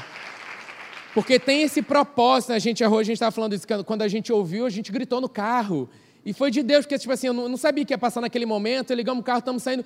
Porque 1.14 1.38
tem 1.38 1.62
esse 1.62 1.82
propósito, 1.82 2.50
né? 2.50 2.56
a 2.56 2.58
gente 2.58 2.82
errou, 2.82 2.98
a 2.98 3.02
gente 3.02 3.14
estava 3.14 3.30
falando 3.30 3.54
isso, 3.54 3.66
quando 3.84 4.02
a 4.02 4.08
gente 4.08 4.32
ouviu, 4.32 4.64
a 4.66 4.70
gente 4.70 4.90
gritou 4.90 5.20
no 5.20 5.28
carro. 5.28 5.88
E 6.24 6.32
foi 6.32 6.50
de 6.50 6.62
Deus, 6.62 6.84
porque, 6.86 6.98
tipo 6.98 7.12
assim, 7.12 7.26
eu 7.26 7.34
não, 7.34 7.56
sabia 7.56 7.84
que 7.84 7.92
ia 7.92 7.98
passar 7.98 8.20
naquele 8.20 8.46
momento, 8.46 8.94
ligamos 8.94 9.20
o 9.20 9.24
carro, 9.24 9.40
estamos 9.40 9.62
saindo. 9.62 9.84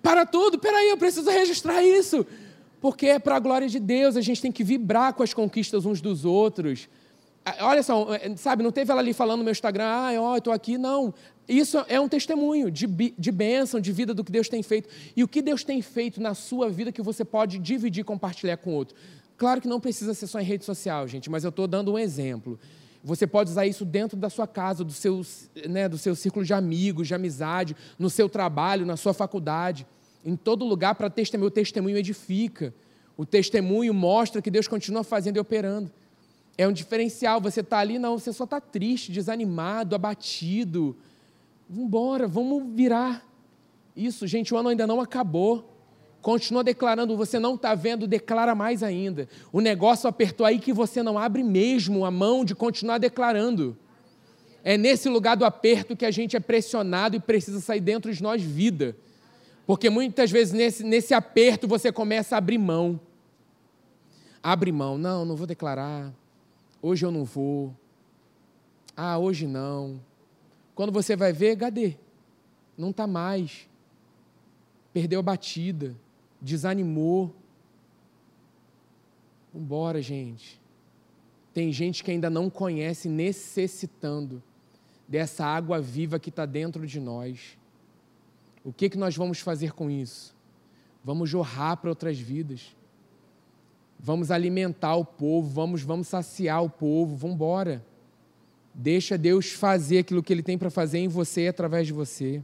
Para 0.00 0.24
tudo, 0.24 0.58
peraí, 0.58 0.88
eu 0.88 0.96
preciso 0.96 1.28
registrar 1.28 1.82
isso 1.82 2.24
porque 2.82 3.06
é 3.06 3.18
para 3.20 3.36
a 3.36 3.38
glória 3.38 3.68
de 3.68 3.78
Deus, 3.78 4.16
a 4.16 4.20
gente 4.20 4.42
tem 4.42 4.50
que 4.50 4.64
vibrar 4.64 5.14
com 5.14 5.22
as 5.22 5.32
conquistas 5.32 5.86
uns 5.86 6.00
dos 6.00 6.24
outros. 6.24 6.88
Olha 7.60 7.80
só, 7.80 8.12
é, 8.12 8.36
sabe, 8.36 8.64
não 8.64 8.72
teve 8.72 8.90
ela 8.90 9.00
ali 9.00 9.12
falando 9.12 9.38
no 9.38 9.44
meu 9.44 9.52
Instagram, 9.52 9.84
ah, 9.84 10.10
ó, 10.18 10.36
estou 10.36 10.52
aqui, 10.52 10.76
não. 10.76 11.14
Isso 11.48 11.84
é 11.88 12.00
um 12.00 12.08
testemunho 12.08 12.72
de, 12.72 12.86
de 12.86 13.30
bênção, 13.30 13.80
de 13.80 13.92
vida 13.92 14.12
do 14.12 14.24
que 14.24 14.32
Deus 14.32 14.48
tem 14.48 14.64
feito. 14.64 14.88
E 15.14 15.22
o 15.22 15.28
que 15.28 15.40
Deus 15.40 15.62
tem 15.62 15.80
feito 15.80 16.20
na 16.20 16.34
sua 16.34 16.68
vida 16.68 16.90
que 16.90 17.00
você 17.00 17.24
pode 17.24 17.60
dividir, 17.60 18.04
compartilhar 18.04 18.56
com 18.56 18.74
outro. 18.74 18.96
Claro 19.42 19.60
que 19.60 19.66
não 19.66 19.80
precisa 19.80 20.14
ser 20.14 20.28
só 20.28 20.38
em 20.38 20.44
rede 20.44 20.64
social, 20.64 21.08
gente, 21.08 21.28
mas 21.28 21.42
eu 21.42 21.50
estou 21.50 21.66
dando 21.66 21.92
um 21.92 21.98
exemplo. 21.98 22.56
Você 23.02 23.26
pode 23.26 23.50
usar 23.50 23.66
isso 23.66 23.84
dentro 23.84 24.16
da 24.16 24.30
sua 24.30 24.46
casa, 24.46 24.84
do 24.84 24.92
seu, 24.92 25.20
né, 25.68 25.88
do 25.88 25.98
seu 25.98 26.14
círculo 26.14 26.46
de 26.46 26.54
amigos, 26.54 27.08
de 27.08 27.14
amizade, 27.16 27.74
no 27.98 28.08
seu 28.08 28.28
trabalho, 28.28 28.86
na 28.86 28.96
sua 28.96 29.12
faculdade 29.12 29.84
em 30.24 30.36
todo 30.36 30.64
lugar 30.64 30.94
para 30.94 31.10
testemunho. 31.10 31.48
O 31.48 31.50
testemunho 31.50 31.96
edifica. 31.96 32.72
O 33.16 33.26
testemunho 33.26 33.92
mostra 33.92 34.40
que 34.40 34.48
Deus 34.48 34.68
continua 34.68 35.02
fazendo 35.02 35.38
e 35.38 35.40
operando. 35.40 35.90
É 36.56 36.68
um 36.68 36.72
diferencial. 36.72 37.40
Você 37.40 37.62
está 37.62 37.80
ali, 37.80 37.98
não, 37.98 38.16
você 38.20 38.32
só 38.32 38.44
está 38.44 38.60
triste, 38.60 39.10
desanimado, 39.10 39.96
abatido. 39.96 40.96
Vamos 41.68 41.86
embora, 41.86 42.28
vamos 42.28 42.62
virar. 42.76 43.26
Isso, 43.96 44.24
gente, 44.24 44.54
o 44.54 44.56
ano 44.56 44.68
ainda 44.68 44.86
não 44.86 45.00
acabou. 45.00 45.71
Continua 46.22 46.62
declarando, 46.62 47.16
você 47.16 47.40
não 47.40 47.56
está 47.56 47.74
vendo, 47.74 48.06
declara 48.06 48.54
mais 48.54 48.80
ainda. 48.84 49.28
O 49.52 49.60
negócio 49.60 50.08
apertou 50.08 50.46
aí 50.46 50.60
que 50.60 50.72
você 50.72 51.02
não 51.02 51.18
abre 51.18 51.42
mesmo 51.42 52.04
a 52.04 52.12
mão 52.12 52.44
de 52.44 52.54
continuar 52.54 52.98
declarando. 52.98 53.76
É 54.62 54.78
nesse 54.78 55.08
lugar 55.08 55.36
do 55.36 55.44
aperto 55.44 55.96
que 55.96 56.06
a 56.06 56.12
gente 56.12 56.36
é 56.36 56.40
pressionado 56.40 57.16
e 57.16 57.20
precisa 57.20 57.60
sair 57.60 57.80
dentro 57.80 58.14
de 58.14 58.22
nós 58.22 58.40
vida. 58.40 58.96
Porque 59.66 59.90
muitas 59.90 60.30
vezes 60.30 60.54
nesse, 60.54 60.84
nesse 60.84 61.12
aperto 61.12 61.66
você 61.66 61.90
começa 61.90 62.36
a 62.36 62.38
abrir 62.38 62.58
mão. 62.58 63.00
Abre 64.40 64.70
mão. 64.70 64.96
Não, 64.96 65.24
não 65.24 65.34
vou 65.34 65.46
declarar. 65.46 66.12
Hoje 66.80 67.04
eu 67.04 67.10
não 67.10 67.24
vou. 67.24 67.74
Ah, 68.96 69.18
hoje 69.18 69.44
não. 69.44 70.00
Quando 70.72 70.92
você 70.92 71.16
vai 71.16 71.32
ver, 71.32 71.56
cadê? 71.56 71.96
Não 72.78 72.90
está 72.90 73.08
mais. 73.08 73.68
perdeu 74.92 75.18
a 75.18 75.22
batida, 75.22 75.96
desanimou. 76.42 77.32
Vambora, 79.54 80.02
gente. 80.02 80.60
Tem 81.54 81.72
gente 81.72 82.02
que 82.02 82.10
ainda 82.10 82.28
não 82.28 82.50
conhece, 82.50 83.08
necessitando 83.08 84.42
dessa 85.06 85.44
água 85.44 85.80
viva 85.80 86.18
que 86.18 86.30
está 86.30 86.44
dentro 86.44 86.86
de 86.86 86.98
nós. 86.98 87.56
O 88.64 88.72
que, 88.72 88.88
que 88.88 88.98
nós 88.98 89.16
vamos 89.16 89.38
fazer 89.38 89.72
com 89.72 89.90
isso? 89.90 90.34
Vamos 91.04 91.28
jorrar 91.28 91.76
para 91.76 91.90
outras 91.90 92.18
vidas. 92.18 92.74
Vamos 93.98 94.30
alimentar 94.30 94.96
o 94.96 95.04
povo, 95.04 95.48
vamos, 95.48 95.82
vamos 95.82 96.08
saciar 96.08 96.64
o 96.64 96.70
povo, 96.70 97.14
vamos 97.14 97.36
embora. 97.36 97.84
Deixa 98.74 99.18
Deus 99.18 99.52
fazer 99.52 99.98
aquilo 99.98 100.22
que 100.22 100.32
Ele 100.32 100.42
tem 100.42 100.56
para 100.56 100.70
fazer 100.70 100.98
em 100.98 101.08
você 101.08 101.42
e 101.42 101.48
através 101.48 101.86
de 101.86 101.92
você. 101.92 102.42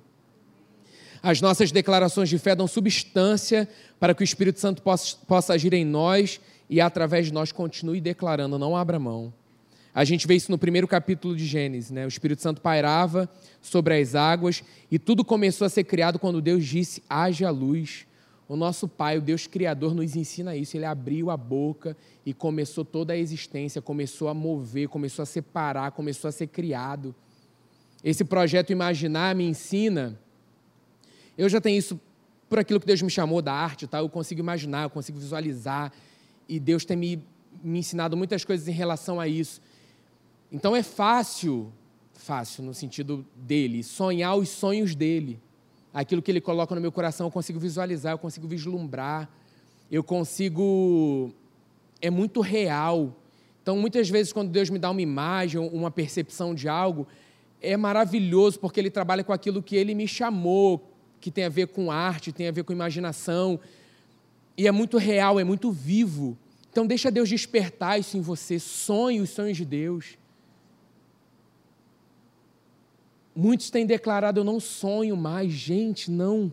As 1.22 1.40
nossas 1.40 1.72
declarações 1.72 2.28
de 2.28 2.38
fé 2.38 2.54
dão 2.54 2.66
substância 2.66 3.68
para 3.98 4.14
que 4.14 4.22
o 4.22 4.24
Espírito 4.24 4.60
Santo 4.60 4.82
possa, 4.82 5.16
possa 5.26 5.54
agir 5.54 5.72
em 5.72 5.84
nós 5.84 6.40
e 6.70 6.80
através 6.80 7.26
de 7.26 7.32
nós 7.32 7.50
continue 7.50 8.00
declarando, 8.00 8.58
não 8.58 8.76
abra 8.76 8.98
mão. 8.98 9.32
A 9.94 10.04
gente 10.04 10.26
vê 10.26 10.36
isso 10.36 10.50
no 10.50 10.58
primeiro 10.58 10.86
capítulo 10.86 11.34
de 11.34 11.44
Gênesis, 11.44 11.90
né? 11.90 12.04
O 12.04 12.08
Espírito 12.08 12.40
Santo 12.40 12.60
pairava 12.60 13.28
sobre 13.60 13.98
as 13.98 14.14
águas 14.14 14.62
e 14.90 14.98
tudo 14.98 15.24
começou 15.24 15.64
a 15.64 15.68
ser 15.68 15.84
criado 15.84 16.18
quando 16.18 16.40
Deus 16.40 16.64
disse: 16.64 17.02
haja 17.08 17.50
luz. 17.50 18.06
O 18.48 18.56
nosso 18.56 18.88
Pai, 18.88 19.18
o 19.18 19.20
Deus 19.20 19.46
Criador, 19.46 19.94
nos 19.94 20.16
ensina 20.16 20.56
isso. 20.56 20.76
Ele 20.76 20.86
abriu 20.86 21.30
a 21.30 21.36
boca 21.36 21.96
e 22.24 22.32
começou 22.32 22.82
toda 22.82 23.12
a 23.12 23.16
existência, 23.16 23.82
começou 23.82 24.28
a 24.28 24.34
mover, 24.34 24.88
começou 24.88 25.22
a 25.22 25.26
separar, 25.26 25.90
começou 25.90 26.28
a 26.28 26.32
ser 26.32 26.46
criado. 26.46 27.14
Esse 28.02 28.24
projeto 28.24 28.70
Imaginar 28.70 29.34
me 29.34 29.44
ensina. 29.44 30.18
Eu 31.38 31.48
já 31.48 31.60
tenho 31.60 31.78
isso 31.78 32.00
por 32.48 32.58
aquilo 32.58 32.80
que 32.80 32.86
Deus 32.86 33.00
me 33.00 33.08
chamou 33.08 33.40
da 33.40 33.52
arte, 33.52 33.86
tá? 33.86 33.98
eu 33.98 34.08
consigo 34.08 34.40
imaginar, 34.40 34.82
eu 34.82 34.90
consigo 34.90 35.20
visualizar. 35.20 35.92
E 36.48 36.58
Deus 36.58 36.84
tem 36.84 36.96
me, 36.96 37.24
me 37.62 37.78
ensinado 37.78 38.16
muitas 38.16 38.44
coisas 38.44 38.66
em 38.66 38.72
relação 38.72 39.20
a 39.20 39.28
isso. 39.28 39.60
Então 40.50 40.74
é 40.74 40.82
fácil, 40.82 41.72
fácil 42.12 42.64
no 42.64 42.74
sentido 42.74 43.24
dele, 43.36 43.84
sonhar 43.84 44.34
os 44.34 44.48
sonhos 44.48 44.96
dele. 44.96 45.40
Aquilo 45.94 46.20
que 46.20 46.30
ele 46.30 46.40
coloca 46.40 46.74
no 46.74 46.80
meu 46.80 46.90
coração, 46.90 47.28
eu 47.28 47.30
consigo 47.30 47.60
visualizar, 47.60 48.14
eu 48.14 48.18
consigo 48.18 48.48
vislumbrar, 48.48 49.30
eu 49.90 50.02
consigo. 50.02 51.32
É 52.00 52.10
muito 52.10 52.40
real. 52.40 53.16
Então, 53.62 53.76
muitas 53.76 54.08
vezes, 54.08 54.32
quando 54.32 54.50
Deus 54.50 54.70
me 54.70 54.78
dá 54.78 54.90
uma 54.90 55.02
imagem, 55.02 55.60
uma 55.60 55.90
percepção 55.90 56.54
de 56.54 56.68
algo, 56.68 57.06
é 57.60 57.76
maravilhoso, 57.76 58.58
porque 58.58 58.80
Ele 58.80 58.90
trabalha 58.90 59.22
com 59.22 59.32
aquilo 59.32 59.62
que 59.62 59.76
Ele 59.76 59.94
me 59.94 60.08
chamou, 60.08 60.97
que 61.20 61.30
tem 61.30 61.44
a 61.44 61.48
ver 61.48 61.68
com 61.68 61.90
arte, 61.90 62.32
tem 62.32 62.48
a 62.48 62.52
ver 62.52 62.64
com 62.64 62.72
imaginação, 62.72 63.58
e 64.56 64.66
é 64.66 64.72
muito 64.72 64.98
real, 64.98 65.38
é 65.38 65.44
muito 65.44 65.70
vivo. 65.70 66.36
Então, 66.70 66.86
deixa 66.86 67.10
Deus 67.10 67.28
despertar 67.28 67.98
isso 67.98 68.16
em 68.16 68.20
você, 68.20 68.58
sonhe 68.58 69.20
os 69.20 69.30
sonhos 69.30 69.56
de 69.56 69.64
Deus. 69.64 70.18
Muitos 73.34 73.70
têm 73.70 73.86
declarado: 73.86 74.40
Eu 74.40 74.44
não 74.44 74.58
sonho 74.58 75.16
mais. 75.16 75.52
Gente, 75.52 76.10
não. 76.10 76.52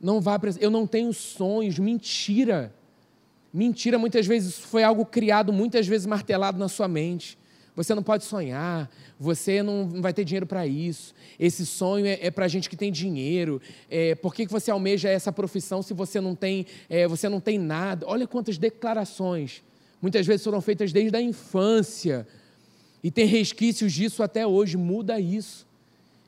Não 0.00 0.20
vá 0.20 0.36
para. 0.36 0.50
Eu 0.58 0.68
não 0.68 0.88
tenho 0.88 1.12
sonhos. 1.12 1.78
Mentira. 1.78 2.74
Mentira, 3.52 3.96
muitas 3.96 4.26
vezes 4.26 4.58
foi 4.58 4.82
algo 4.82 5.06
criado, 5.06 5.52
muitas 5.52 5.86
vezes 5.86 6.04
martelado 6.04 6.58
na 6.58 6.68
sua 6.68 6.88
mente. 6.88 7.38
Você 7.76 7.94
não 7.94 8.02
pode 8.02 8.24
sonhar, 8.24 8.88
você 9.18 9.62
não 9.62 10.00
vai 10.00 10.12
ter 10.12 10.24
dinheiro 10.24 10.46
para 10.46 10.66
isso. 10.66 11.12
Esse 11.38 11.66
sonho 11.66 12.06
é, 12.06 12.18
é 12.20 12.30
para 12.30 12.46
gente 12.46 12.68
que 12.68 12.76
tem 12.76 12.92
dinheiro. 12.92 13.60
É, 13.90 14.14
por 14.14 14.34
que, 14.34 14.46
que 14.46 14.52
você 14.52 14.70
almeja 14.70 15.08
essa 15.08 15.32
profissão 15.32 15.82
se 15.82 15.92
você 15.92 16.20
não 16.20 16.34
tem, 16.34 16.66
é, 16.88 17.08
você 17.08 17.28
não 17.28 17.40
tem 17.40 17.58
nada? 17.58 18.06
Olha 18.06 18.26
quantas 18.26 18.58
declarações, 18.58 19.62
muitas 20.00 20.26
vezes 20.26 20.44
foram 20.44 20.60
feitas 20.60 20.92
desde 20.92 21.16
a 21.16 21.20
infância 21.20 22.26
e 23.02 23.10
tem 23.10 23.26
resquícios 23.26 23.92
disso 23.92 24.22
até 24.22 24.46
hoje. 24.46 24.76
Muda 24.76 25.18
isso 25.18 25.66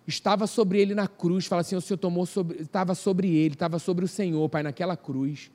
estava 0.06 0.46
sobre 0.46 0.80
ele 0.80 0.94
na 0.94 1.08
cruz. 1.08 1.46
Fala 1.46 1.62
assim: 1.62 1.76
o 1.76 1.80
Senhor 1.80 1.98
tomou 1.98 2.24
sobre, 2.26 2.62
estava 2.62 2.94
sobre 2.94 3.34
ele, 3.34 3.54
estava 3.54 3.78
sobre 3.78 4.04
o 4.04 4.08
Senhor, 4.08 4.48
Pai, 4.48 4.62
naquela 4.62 4.96
cruz. 4.96 5.50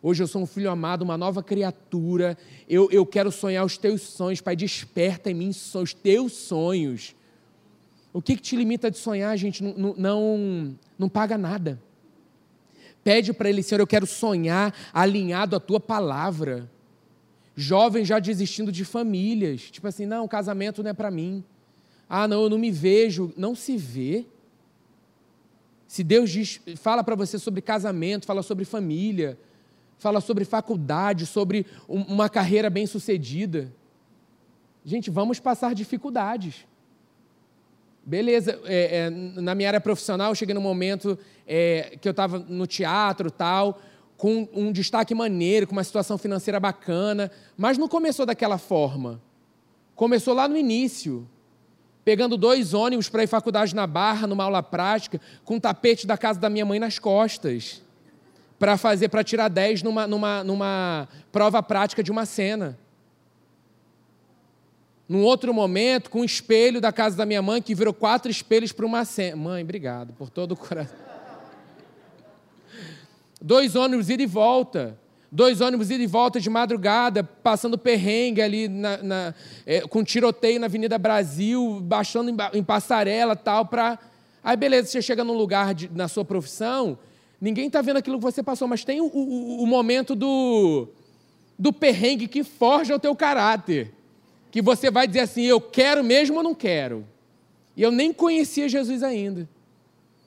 Hoje 0.00 0.22
eu 0.22 0.28
sou 0.28 0.42
um 0.42 0.46
filho 0.46 0.70
amado, 0.70 1.02
uma 1.02 1.18
nova 1.18 1.42
criatura. 1.42 2.38
Eu, 2.68 2.88
eu 2.92 3.04
quero 3.04 3.32
sonhar 3.32 3.64
os 3.64 3.76
teus 3.76 4.02
sonhos, 4.02 4.40
Pai. 4.40 4.54
Desperta 4.54 5.30
em 5.30 5.34
mim 5.34 5.48
os 5.48 5.92
teus 5.92 6.32
sonhos. 6.32 7.16
O 8.12 8.22
que, 8.22 8.36
que 8.36 8.42
te 8.42 8.56
limita 8.56 8.90
de 8.90 8.98
sonhar, 8.98 9.36
gente? 9.36 9.62
Não, 9.62 9.94
não, 9.96 10.78
não 10.96 11.08
paga 11.08 11.36
nada. 11.36 11.82
Pede 13.02 13.32
para 13.32 13.48
ele, 13.48 13.62
Senhor, 13.62 13.80
eu 13.80 13.86
quero 13.86 14.06
sonhar 14.06 14.72
alinhado 14.92 15.56
à 15.56 15.60
tua 15.60 15.80
palavra. 15.80 16.70
Jovens 17.56 18.06
já 18.06 18.20
desistindo 18.20 18.70
de 18.70 18.84
famílias. 18.84 19.62
Tipo 19.62 19.88
assim, 19.88 20.06
não, 20.06 20.28
casamento 20.28 20.80
não 20.82 20.90
é 20.90 20.94
para 20.94 21.10
mim. 21.10 21.42
Ah, 22.08 22.28
não, 22.28 22.44
eu 22.44 22.48
não 22.48 22.58
me 22.58 22.70
vejo. 22.70 23.32
Não 23.36 23.54
se 23.54 23.76
vê. 23.76 24.26
Se 25.88 26.04
Deus 26.04 26.30
diz, 26.30 26.60
fala 26.76 27.02
para 27.02 27.16
você 27.16 27.36
sobre 27.38 27.60
casamento, 27.60 28.26
fala 28.26 28.42
sobre 28.42 28.64
família, 28.64 29.38
fala 29.98 30.20
sobre 30.20 30.44
faculdade, 30.44 31.26
sobre 31.26 31.66
uma 31.88 32.28
carreira 32.28 32.70
bem-sucedida. 32.70 33.72
Gente, 34.84 35.10
vamos 35.10 35.40
passar 35.40 35.74
dificuldades. 35.74 36.66
Beleza, 38.04 38.58
é, 38.64 38.96
é, 38.96 39.10
na 39.10 39.54
minha 39.54 39.68
área 39.68 39.80
profissional, 39.80 40.30
eu 40.30 40.34
cheguei 40.34 40.54
num 40.54 40.62
momento 40.62 41.18
é, 41.46 41.98
que 42.00 42.08
eu 42.08 42.12
estava 42.12 42.38
no 42.38 42.66
teatro 42.66 43.30
tal, 43.30 43.80
com 44.16 44.48
um 44.52 44.72
destaque 44.72 45.14
maneiro, 45.14 45.66
com 45.66 45.72
uma 45.72 45.84
situação 45.84 46.16
financeira 46.16 46.58
bacana, 46.58 47.30
mas 47.56 47.76
não 47.76 47.86
começou 47.86 48.24
daquela 48.24 48.56
forma. 48.56 49.20
Começou 49.94 50.32
lá 50.32 50.48
no 50.48 50.56
início 50.56 51.28
pegando 52.04 52.38
dois 52.38 52.72
ônibus 52.72 53.10
para 53.10 53.24
ir 53.24 53.26
faculdade 53.26 53.74
na 53.74 53.86
Barra, 53.86 54.26
numa 54.26 54.44
aula 54.44 54.62
prática, 54.62 55.20
com 55.44 55.56
um 55.56 55.60
tapete 55.60 56.06
da 56.06 56.16
casa 56.16 56.40
da 56.40 56.48
minha 56.48 56.64
mãe 56.64 56.78
nas 56.78 56.98
costas, 56.98 57.82
para 58.58 58.76
fazer, 58.76 59.08
para 59.08 59.22
tirar 59.22 59.48
10 59.48 59.82
numa, 59.82 60.06
numa, 60.06 60.44
numa 60.44 61.08
prova 61.30 61.62
prática 61.62 62.02
de 62.02 62.10
uma 62.10 62.26
cena. 62.26 62.78
Num 65.08 65.22
outro 65.22 65.54
momento, 65.54 66.10
com 66.10 66.20
um 66.20 66.24
espelho 66.24 66.80
da 66.80 66.92
casa 66.92 67.16
da 67.16 67.24
minha 67.24 67.40
mãe, 67.40 67.62
que 67.62 67.74
virou 67.74 67.94
quatro 67.94 68.30
espelhos 68.30 68.72
para 68.72 68.84
uma 68.84 69.04
cena. 69.04 69.36
Mãe, 69.36 69.62
obrigado 69.62 70.12
por 70.12 70.28
todo 70.28 70.52
o 70.52 70.56
coração. 70.56 70.98
Dois 73.40 73.76
ônibus 73.76 74.10
ida 74.10 74.22
e 74.22 74.26
volta 74.26 74.98
dois 75.30 75.60
ônibus 75.60 75.90
ida 75.90 76.02
e 76.02 76.06
volta 76.06 76.40
de 76.40 76.48
madrugada, 76.48 77.22
passando 77.22 77.76
perrengue 77.76 78.40
ali 78.40 78.68
na, 78.68 78.96
na, 78.98 79.34
é, 79.66 79.82
com 79.82 80.02
tiroteio 80.02 80.58
na 80.58 80.66
Avenida 80.66 80.98
Brasil, 80.98 81.80
baixando 81.82 82.30
em, 82.30 82.36
em 82.54 82.62
passarela 82.62 83.36
tal, 83.36 83.66
para. 83.66 83.98
Aí 84.42 84.56
beleza, 84.56 84.88
você 84.88 85.02
chega 85.02 85.22
num 85.22 85.34
lugar 85.34 85.74
de, 85.74 85.90
na 85.94 86.08
sua 86.08 86.24
profissão, 86.24 86.98
ninguém 87.40 87.66
está 87.66 87.80
vendo 87.80 87.98
aquilo 87.98 88.18
que 88.18 88.22
você 88.22 88.42
passou, 88.42 88.66
mas 88.66 88.84
tem 88.84 89.00
o, 89.00 89.06
o, 89.06 89.62
o 89.62 89.66
momento 89.66 90.14
do, 90.14 90.88
do 91.58 91.72
perrengue 91.72 92.28
que 92.28 92.42
forja 92.44 92.94
o 92.94 92.98
teu 92.98 93.14
caráter. 93.14 93.92
Que 94.50 94.62
você 94.62 94.90
vai 94.90 95.06
dizer 95.06 95.20
assim, 95.20 95.42
eu 95.42 95.60
quero 95.60 96.02
mesmo 96.02 96.38
ou 96.38 96.42
não 96.42 96.54
quero? 96.54 97.04
E 97.76 97.82
eu 97.82 97.90
nem 97.90 98.12
conhecia 98.12 98.68
Jesus 98.68 99.02
ainda. 99.02 99.48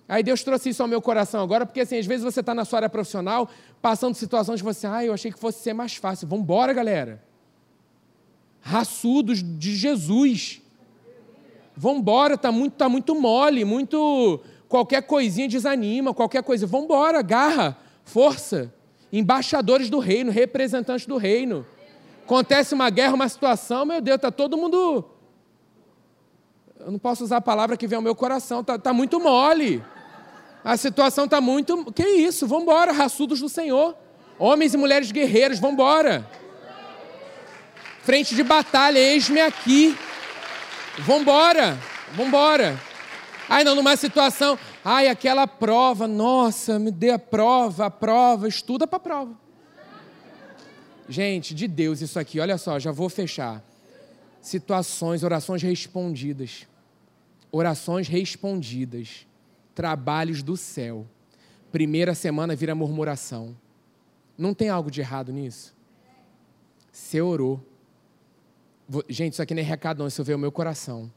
Aí 0.07 0.23
Deus 0.23 0.43
trouxe 0.43 0.69
isso 0.69 0.81
ao 0.81 0.89
meu 0.89 1.01
coração 1.01 1.41
agora, 1.41 1.65
porque 1.65 1.79
assim, 1.79 1.97
às 1.97 2.05
vezes 2.05 2.23
você 2.23 2.41
está 2.41 2.53
na 2.53 2.65
sua 2.65 2.79
área 2.79 2.89
profissional, 2.89 3.49
passando 3.81 4.13
situações 4.13 4.57
de 4.57 4.63
você, 4.63 4.85
ah, 4.85 5.05
eu 5.05 5.13
achei 5.13 5.31
que 5.31 5.39
fosse 5.39 5.63
ser 5.63 5.73
mais 5.73 5.95
fácil. 5.95 6.27
Vamos 6.27 6.43
embora, 6.43 6.73
galera. 6.73 7.23
Raçudos 8.59 9.41
de 9.41 9.75
Jesus. 9.75 10.61
Vamos 11.75 11.99
embora, 11.99 12.35
está 12.35 12.51
muito, 12.51 12.73
tá 12.73 12.89
muito 12.89 13.15
mole, 13.15 13.63
muito. 13.63 14.41
Qualquer 14.71 15.01
coisinha 15.01 15.49
desanima, 15.49 16.13
qualquer 16.13 16.41
coisa. 16.43 16.65
Vamos 16.65 16.85
embora, 16.85 17.21
garra, 17.21 17.77
força. 18.05 18.73
Embaixadores 19.11 19.89
do 19.89 19.99
reino, 19.99 20.31
representantes 20.31 21.05
do 21.05 21.17
reino. 21.17 21.65
Acontece 22.23 22.73
uma 22.73 22.89
guerra, 22.89 23.13
uma 23.13 23.27
situação, 23.27 23.85
meu 23.85 23.99
Deus, 23.99 24.15
está 24.15 24.31
todo 24.31 24.55
mundo. 24.55 25.03
Eu 26.79 26.89
não 26.89 26.97
posso 26.97 27.21
usar 27.21 27.35
a 27.35 27.41
palavra 27.41 27.75
que 27.75 27.85
vem 27.85 27.97
ao 27.97 28.01
meu 28.01 28.15
coração, 28.15 28.61
está 28.61 28.79
tá 28.79 28.93
muito 28.93 29.19
mole. 29.19 29.83
A 30.63 30.77
situação 30.77 31.25
está 31.25 31.41
muito. 31.41 31.91
Que 31.91 32.07
isso? 32.07 32.47
Vamos 32.47 32.63
embora, 32.63 32.93
raçudos 32.93 33.41
do 33.41 33.49
Senhor. 33.49 33.93
Homens 34.39 34.73
e 34.73 34.77
mulheres 34.77 35.11
guerreiros, 35.11 35.59
vamos 35.59 35.73
embora. 35.73 36.25
Frente 38.03 38.33
de 38.33 38.41
batalha, 38.41 38.97
eis-me 38.97 39.41
aqui. 39.41 39.97
Vamos 40.99 41.23
embora. 41.23 42.79
Ai, 43.51 43.65
não, 43.65 43.75
numa 43.75 43.97
situação. 43.97 44.57
Ai, 44.81 45.09
aquela 45.09 45.45
prova, 45.45 46.07
nossa, 46.07 46.79
me 46.79 46.89
dê 46.89 47.09
a 47.09 47.19
prova, 47.19 47.87
a 47.87 47.91
prova, 47.91 48.47
estuda 48.47 48.87
para 48.87 48.95
a 48.95 49.01
prova. 49.01 49.37
Gente, 51.09 51.53
de 51.53 51.67
Deus 51.67 51.99
isso 51.99 52.17
aqui, 52.17 52.39
olha 52.39 52.57
só, 52.57 52.79
já 52.79 52.93
vou 52.93 53.09
fechar. 53.09 53.61
Situações, 54.41 55.21
orações 55.21 55.61
respondidas. 55.61 56.65
Orações 57.51 58.07
respondidas 58.07 59.27
trabalhos 59.75 60.41
do 60.41 60.55
céu. 60.55 61.05
Primeira 61.73 62.15
semana 62.15 62.55
vira 62.55 62.73
murmuração. 62.73 63.53
Não 64.37 64.53
tem 64.53 64.69
algo 64.69 64.89
de 64.89 65.01
errado 65.01 65.33
nisso? 65.33 65.75
Você 66.89 67.19
orou. 67.19 67.59
Gente, 69.09 69.33
isso 69.33 69.41
aqui 69.41 69.53
não 69.53 69.61
é 69.61 69.65
recado, 69.65 69.99
não. 69.99 70.07
Isso 70.07 70.23
vê 70.23 70.33
o 70.33 70.39
meu 70.39 70.53
coração. 70.53 71.11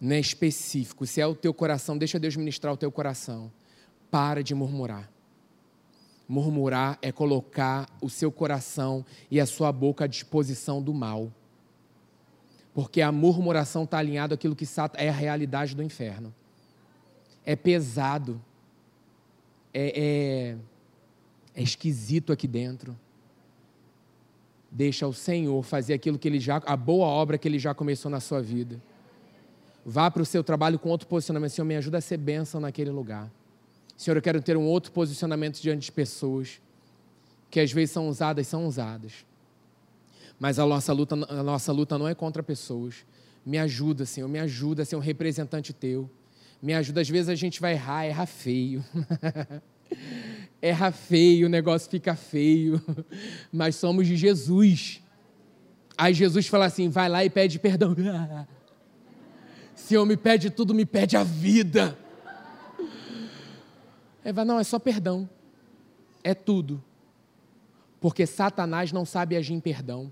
Não 0.00 0.16
é 0.16 0.20
específico. 0.20 1.06
Se 1.06 1.20
é 1.20 1.26
o 1.26 1.34
teu 1.34 1.54
coração, 1.54 1.96
deixa 1.96 2.18
Deus 2.18 2.36
ministrar 2.36 2.72
o 2.72 2.76
teu 2.76 2.90
coração. 2.90 3.50
Para 4.10 4.42
de 4.42 4.54
murmurar. 4.54 5.10
Murmurar 6.28 6.98
é 7.02 7.12
colocar 7.12 7.88
o 8.00 8.08
seu 8.08 8.32
coração 8.32 9.04
e 9.30 9.40
a 9.40 9.46
sua 9.46 9.70
boca 9.70 10.04
à 10.04 10.06
disposição 10.06 10.82
do 10.82 10.94
mal. 10.94 11.32
Porque 12.72 13.00
a 13.00 13.12
murmuração 13.12 13.84
está 13.84 13.98
alinhada 13.98 14.34
àquilo 14.34 14.56
que 14.56 14.66
é 14.94 15.08
a 15.08 15.12
realidade 15.12 15.74
do 15.74 15.82
inferno. 15.82 16.34
É 17.44 17.54
pesado. 17.54 18.40
É, 19.72 20.56
é, 20.56 20.56
é 21.54 21.62
esquisito 21.62 22.32
aqui 22.32 22.48
dentro. 22.48 22.98
Deixa 24.70 25.06
o 25.06 25.12
Senhor 25.12 25.62
fazer 25.62 25.94
aquilo 25.94 26.18
que 26.18 26.26
ele 26.26 26.40
já, 26.40 26.56
a 26.66 26.76
boa 26.76 27.06
obra 27.06 27.38
que 27.38 27.46
ele 27.46 27.60
já 27.60 27.72
começou 27.72 28.10
na 28.10 28.18
sua 28.18 28.42
vida. 28.42 28.82
Vá 29.84 30.10
para 30.10 30.22
o 30.22 30.26
seu 30.26 30.42
trabalho 30.42 30.78
com 30.78 30.88
outro 30.88 31.06
posicionamento. 31.06 31.52
Senhor, 31.52 31.66
me 31.66 31.76
ajuda 31.76 31.98
a 31.98 32.00
ser 32.00 32.16
bênção 32.16 32.60
naquele 32.60 32.90
lugar. 32.90 33.30
Senhor, 33.96 34.16
eu 34.16 34.22
quero 34.22 34.40
ter 34.40 34.56
um 34.56 34.64
outro 34.64 34.90
posicionamento 34.92 35.60
diante 35.60 35.82
de 35.86 35.92
pessoas 35.92 36.60
que 37.50 37.60
às 37.60 37.70
vezes 37.70 37.92
são 37.92 38.08
usadas, 38.08 38.46
são 38.46 38.66
usadas. 38.66 39.24
Mas 40.40 40.58
a 40.58 40.66
nossa 40.66 40.92
luta, 40.92 41.14
a 41.14 41.42
nossa 41.42 41.72
luta 41.72 41.96
não 41.96 42.08
é 42.08 42.14
contra 42.14 42.42
pessoas. 42.42 43.04
Me 43.46 43.58
ajuda, 43.58 44.04
Senhor, 44.04 44.26
me 44.26 44.38
ajuda 44.38 44.82
a 44.82 44.84
ser 44.84 44.96
um 44.96 45.00
representante 45.00 45.72
teu. 45.72 46.10
Me 46.60 46.74
ajuda, 46.74 47.02
às 47.02 47.08
vezes 47.08 47.28
a 47.28 47.34
gente 47.34 47.60
vai 47.60 47.74
errar, 47.74 48.04
erra 48.04 48.26
feio. 48.26 48.84
erra 50.60 50.90
feio, 50.90 51.46
o 51.46 51.50
negócio 51.50 51.90
fica 51.90 52.16
feio. 52.16 52.82
Mas 53.52 53.76
somos 53.76 54.06
de 54.06 54.16
Jesus. 54.16 55.02
Aí 55.96 56.14
Jesus 56.14 56.46
fala 56.46 56.64
assim: 56.64 56.88
vai 56.88 57.08
lá 57.08 57.24
e 57.24 57.30
pede 57.30 57.58
perdão. 57.58 57.94
Senhor, 59.84 60.06
me 60.06 60.16
pede 60.16 60.48
tudo, 60.48 60.74
me 60.74 60.86
pede 60.86 61.14
a 61.14 61.22
vida. 61.22 61.98
Eva, 64.24 64.42
não, 64.42 64.58
é 64.58 64.64
só 64.64 64.78
perdão. 64.78 65.28
É 66.22 66.32
tudo. 66.32 66.82
Porque 68.00 68.24
Satanás 68.24 68.92
não 68.92 69.04
sabe 69.04 69.36
agir 69.36 69.52
em 69.52 69.60
perdão. 69.60 70.10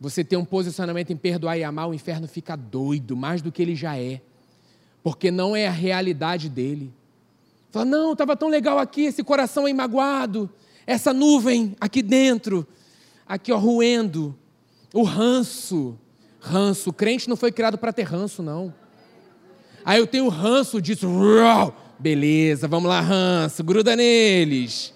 Você 0.00 0.24
tem 0.24 0.38
um 0.38 0.46
posicionamento 0.46 1.12
em 1.12 1.16
perdoar 1.16 1.58
e 1.58 1.62
amar, 1.62 1.90
o 1.90 1.94
inferno 1.94 2.26
fica 2.26 2.56
doido, 2.56 3.14
mais 3.14 3.42
do 3.42 3.52
que 3.52 3.60
ele 3.60 3.76
já 3.76 3.98
é. 3.98 4.22
Porque 5.02 5.30
não 5.30 5.54
é 5.54 5.68
a 5.68 5.72
realidade 5.72 6.48
dele. 6.48 6.90
Fala, 7.70 7.84
não, 7.84 8.12
estava 8.12 8.34
tão 8.34 8.48
legal 8.48 8.78
aqui, 8.78 9.02
esse 9.02 9.22
coração 9.22 9.66
aí 9.66 9.74
magoado, 9.74 10.48
essa 10.86 11.12
nuvem 11.12 11.76
aqui 11.78 12.00
dentro, 12.00 12.66
aqui 13.28 13.52
ó, 13.52 13.58
ruendo, 13.58 14.34
o 14.94 15.02
ranço. 15.02 15.98
Ranço, 16.42 16.90
o 16.90 16.92
crente 16.92 17.28
não 17.28 17.36
foi 17.36 17.52
criado 17.52 17.78
para 17.78 17.92
ter 17.92 18.02
ranço, 18.02 18.42
não. 18.42 18.74
Aí 19.84 20.00
eu 20.00 20.08
tenho 20.08 20.28
ranço 20.28 20.82
disso. 20.82 21.06
Beleza, 21.98 22.66
vamos 22.66 22.88
lá, 22.88 23.00
ranço, 23.00 23.62
gruda 23.62 23.94
neles. 23.94 24.92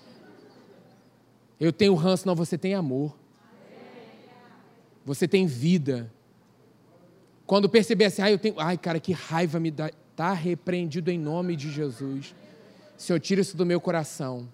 Eu 1.59 1.73
tenho 1.73 1.95
ranço, 1.95 2.27
não, 2.27 2.35
você 2.35 2.59
tem 2.59 2.75
amor. 2.75 3.17
Você 5.05 5.29
tem 5.29 5.47
vida. 5.47 6.13
Quando 7.47 7.69
perceber 7.69 8.07
assim, 8.07 8.23
ai, 8.23 8.33
eu 8.33 8.39
tenho, 8.39 8.59
ai, 8.59 8.77
cara, 8.77 8.99
que 8.99 9.13
raiva 9.13 9.61
me 9.61 9.71
dá, 9.71 9.89
tá 10.17 10.33
repreendido 10.33 11.13
em 11.13 11.19
nome 11.19 11.55
de 11.55 11.71
Jesus. 11.71 12.35
Senhor, 12.99 13.21
tira 13.21 13.41
isso 13.41 13.57
do 13.57 13.65
meu 13.65 13.81
coração. 13.81 14.49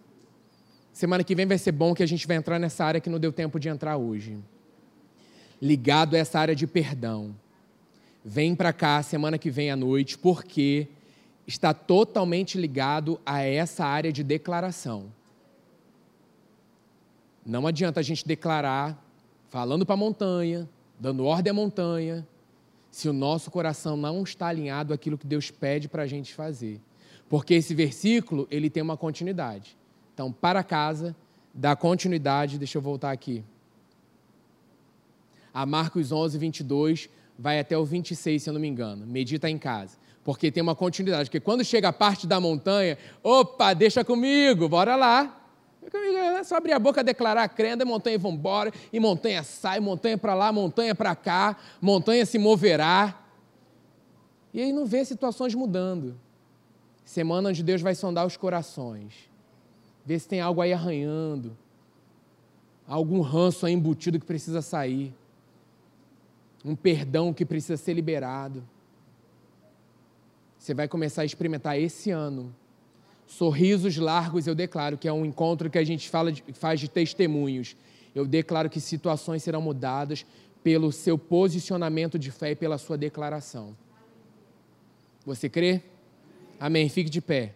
Semana 0.93 1.25
que 1.25 1.35
vem 1.35 1.47
vai 1.47 1.57
ser 1.57 1.73
bom 1.73 1.95
que 1.95 2.03
a 2.03 2.07
gente 2.07 2.27
vai 2.27 2.37
entrar 2.37 2.59
nessa 2.59 2.85
área 2.85 3.01
que 3.01 3.09
não 3.09 3.19
deu 3.19 3.33
tempo 3.33 3.59
de 3.59 3.71
entrar 3.71 3.97
hoje. 3.97 4.39
Ligado 5.63 6.17
a 6.17 6.19
essa 6.19 6.41
área 6.41 6.57
de 6.57 6.67
perdão. 6.67 7.33
Vem 8.25 8.53
para 8.53 8.73
cá 8.73 9.01
semana 9.01 9.39
que 9.39 9.49
vem 9.49 9.71
à 9.71 9.77
noite, 9.77 10.19
porque 10.19 10.89
está 11.47 11.73
totalmente 11.73 12.59
ligado 12.59 13.21
a 13.25 13.43
essa 13.43 13.85
área 13.85 14.13
de 14.13 14.25
declaração. 14.25 15.05
Não 17.47 17.65
adianta 17.65 18.01
a 18.01 18.03
gente 18.03 18.27
declarar 18.27 19.01
falando 19.51 19.87
para 19.87 19.95
a 19.95 19.99
montanha, 19.99 20.69
dando 20.99 21.25
ordem 21.25 21.53
à 21.53 21.55
montanha, 21.55 22.27
se 22.91 23.09
o 23.09 23.13
nosso 23.13 23.51
coração 23.51 23.97
não 23.97 24.23
está 24.25 24.49
alinhado 24.49 24.93
àquilo 24.93 25.17
que 25.17 25.27
Deus 25.27 25.51
pede 25.51 25.89
para 25.89 26.03
a 26.03 26.07
gente 26.09 26.35
fazer. 26.35 26.81
Porque 27.29 27.55
esse 27.55 27.73
versículo, 27.73 28.49
ele 28.51 28.69
tem 28.69 28.83
uma 28.83 28.97
continuidade. 28.97 29.77
Então, 30.13 30.33
para 30.33 30.65
casa, 30.65 31.15
dá 31.55 31.77
continuidade, 31.77 32.59
deixa 32.59 32.79
eu 32.79 32.83
voltar 32.83 33.13
aqui. 33.13 33.45
A 35.53 35.67
Marcos 35.67 36.13
11, 36.13 36.39
22, 36.39 37.09
vai 37.39 37.59
até 37.59 37.77
o 37.77 37.85
26, 37.85 38.43
se 38.43 38.49
eu 38.49 38.55
não 38.55 38.61
me 38.61 38.69
engano. 38.69 39.07
Medita 39.07 39.51
em 39.51 39.59
casa. 39.59 39.97
Porque 40.25 40.51
tem 40.51 40.63
uma 40.63 40.75
continuidade. 40.75 41.29
Porque 41.29 41.41
quando 41.41 41.65
chega 41.65 41.89
a 41.89 41.93
parte 41.93 42.27
da 42.27 42.41
montanha, 42.41 42.97
opa, 43.23 43.75
deixa 43.75 44.05
comigo, 44.05 44.69
bora 44.69 44.97
lá. 44.97 45.41
É 46.39 46.45
só 46.45 46.57
abrir 46.57 46.73
a 46.73 46.79
boca, 46.79 47.03
declarar 47.03 47.49
crenda, 47.49 47.85
montanha 47.85 48.19
vão 48.19 48.33
embora, 48.33 48.73
e 48.93 49.01
montanha 49.01 49.43
sai, 49.43 49.81
montanha 49.81 50.17
para 50.17 50.33
lá, 50.33 50.53
montanha 50.53 50.95
para 50.95 51.15
cá, 51.17 51.57
montanha 51.81 52.25
se 52.25 52.39
moverá. 52.39 53.21
E 54.55 54.61
aí 54.61 54.73
não 54.73 54.87
vê 54.87 55.05
situações 55.05 55.55
mudando. 55.55 56.19
Semana 57.05 57.49
onde 57.49 57.63
Deus 57.63 57.83
vai 57.83 57.95
sondar 57.95 58.27
os 58.27 58.37
corações. 58.37 59.29
Ver 60.07 60.19
se 60.21 60.29
tem 60.29 60.41
algo 60.41 60.61
aí 60.61 60.73
arranhando. 60.73 61.57
Algum 62.87 63.21
ranço 63.21 63.67
aí 63.67 63.73
embutido 63.73 64.21
que 64.21 64.27
precisa 64.27 64.63
sair 64.63 65.13
um 66.65 66.75
perdão 66.77 67.33
que 67.33 67.45
precisa 67.45 67.77
ser 67.77 67.95
liberado. 67.95 68.63
Você 70.59 70.75
vai 70.75 70.87
começar 70.87 71.23
a 71.23 71.25
experimentar 71.25 71.79
esse 71.79 72.11
ano. 72.11 72.55
Sorrisos 73.27 73.97
largos, 73.97 74.47
eu 74.47 74.55
declaro 74.55 74.97
que 74.97 75.09
é 75.09 75.13
um 75.13 75.25
encontro 75.25 75.71
que 75.71 75.79
a 75.79 75.85
gente 75.85 76.09
fala 76.09 76.31
de, 76.31 76.45
faz 76.53 76.79
de 76.79 76.89
testemunhos. 76.89 77.77
Eu 78.15 78.27
declaro 78.27 78.71
que 78.71 78.81
situações 78.81 79.43
serão 79.43 79.61
mudadas 79.61 80.25
pelo 80.63 80.93
seu 80.93 81.19
posicionamento 81.19 82.19
de 82.19 82.31
fé 82.31 82.53
e 82.53 82.57
pela 82.57 82.79
sua 82.79 82.97
declaração. 82.97 83.77
Você 85.25 85.49
crê? 85.49 85.83
Amém. 86.61 86.89
Fique 86.89 87.11
de 87.11 87.21
pé. 87.21 87.55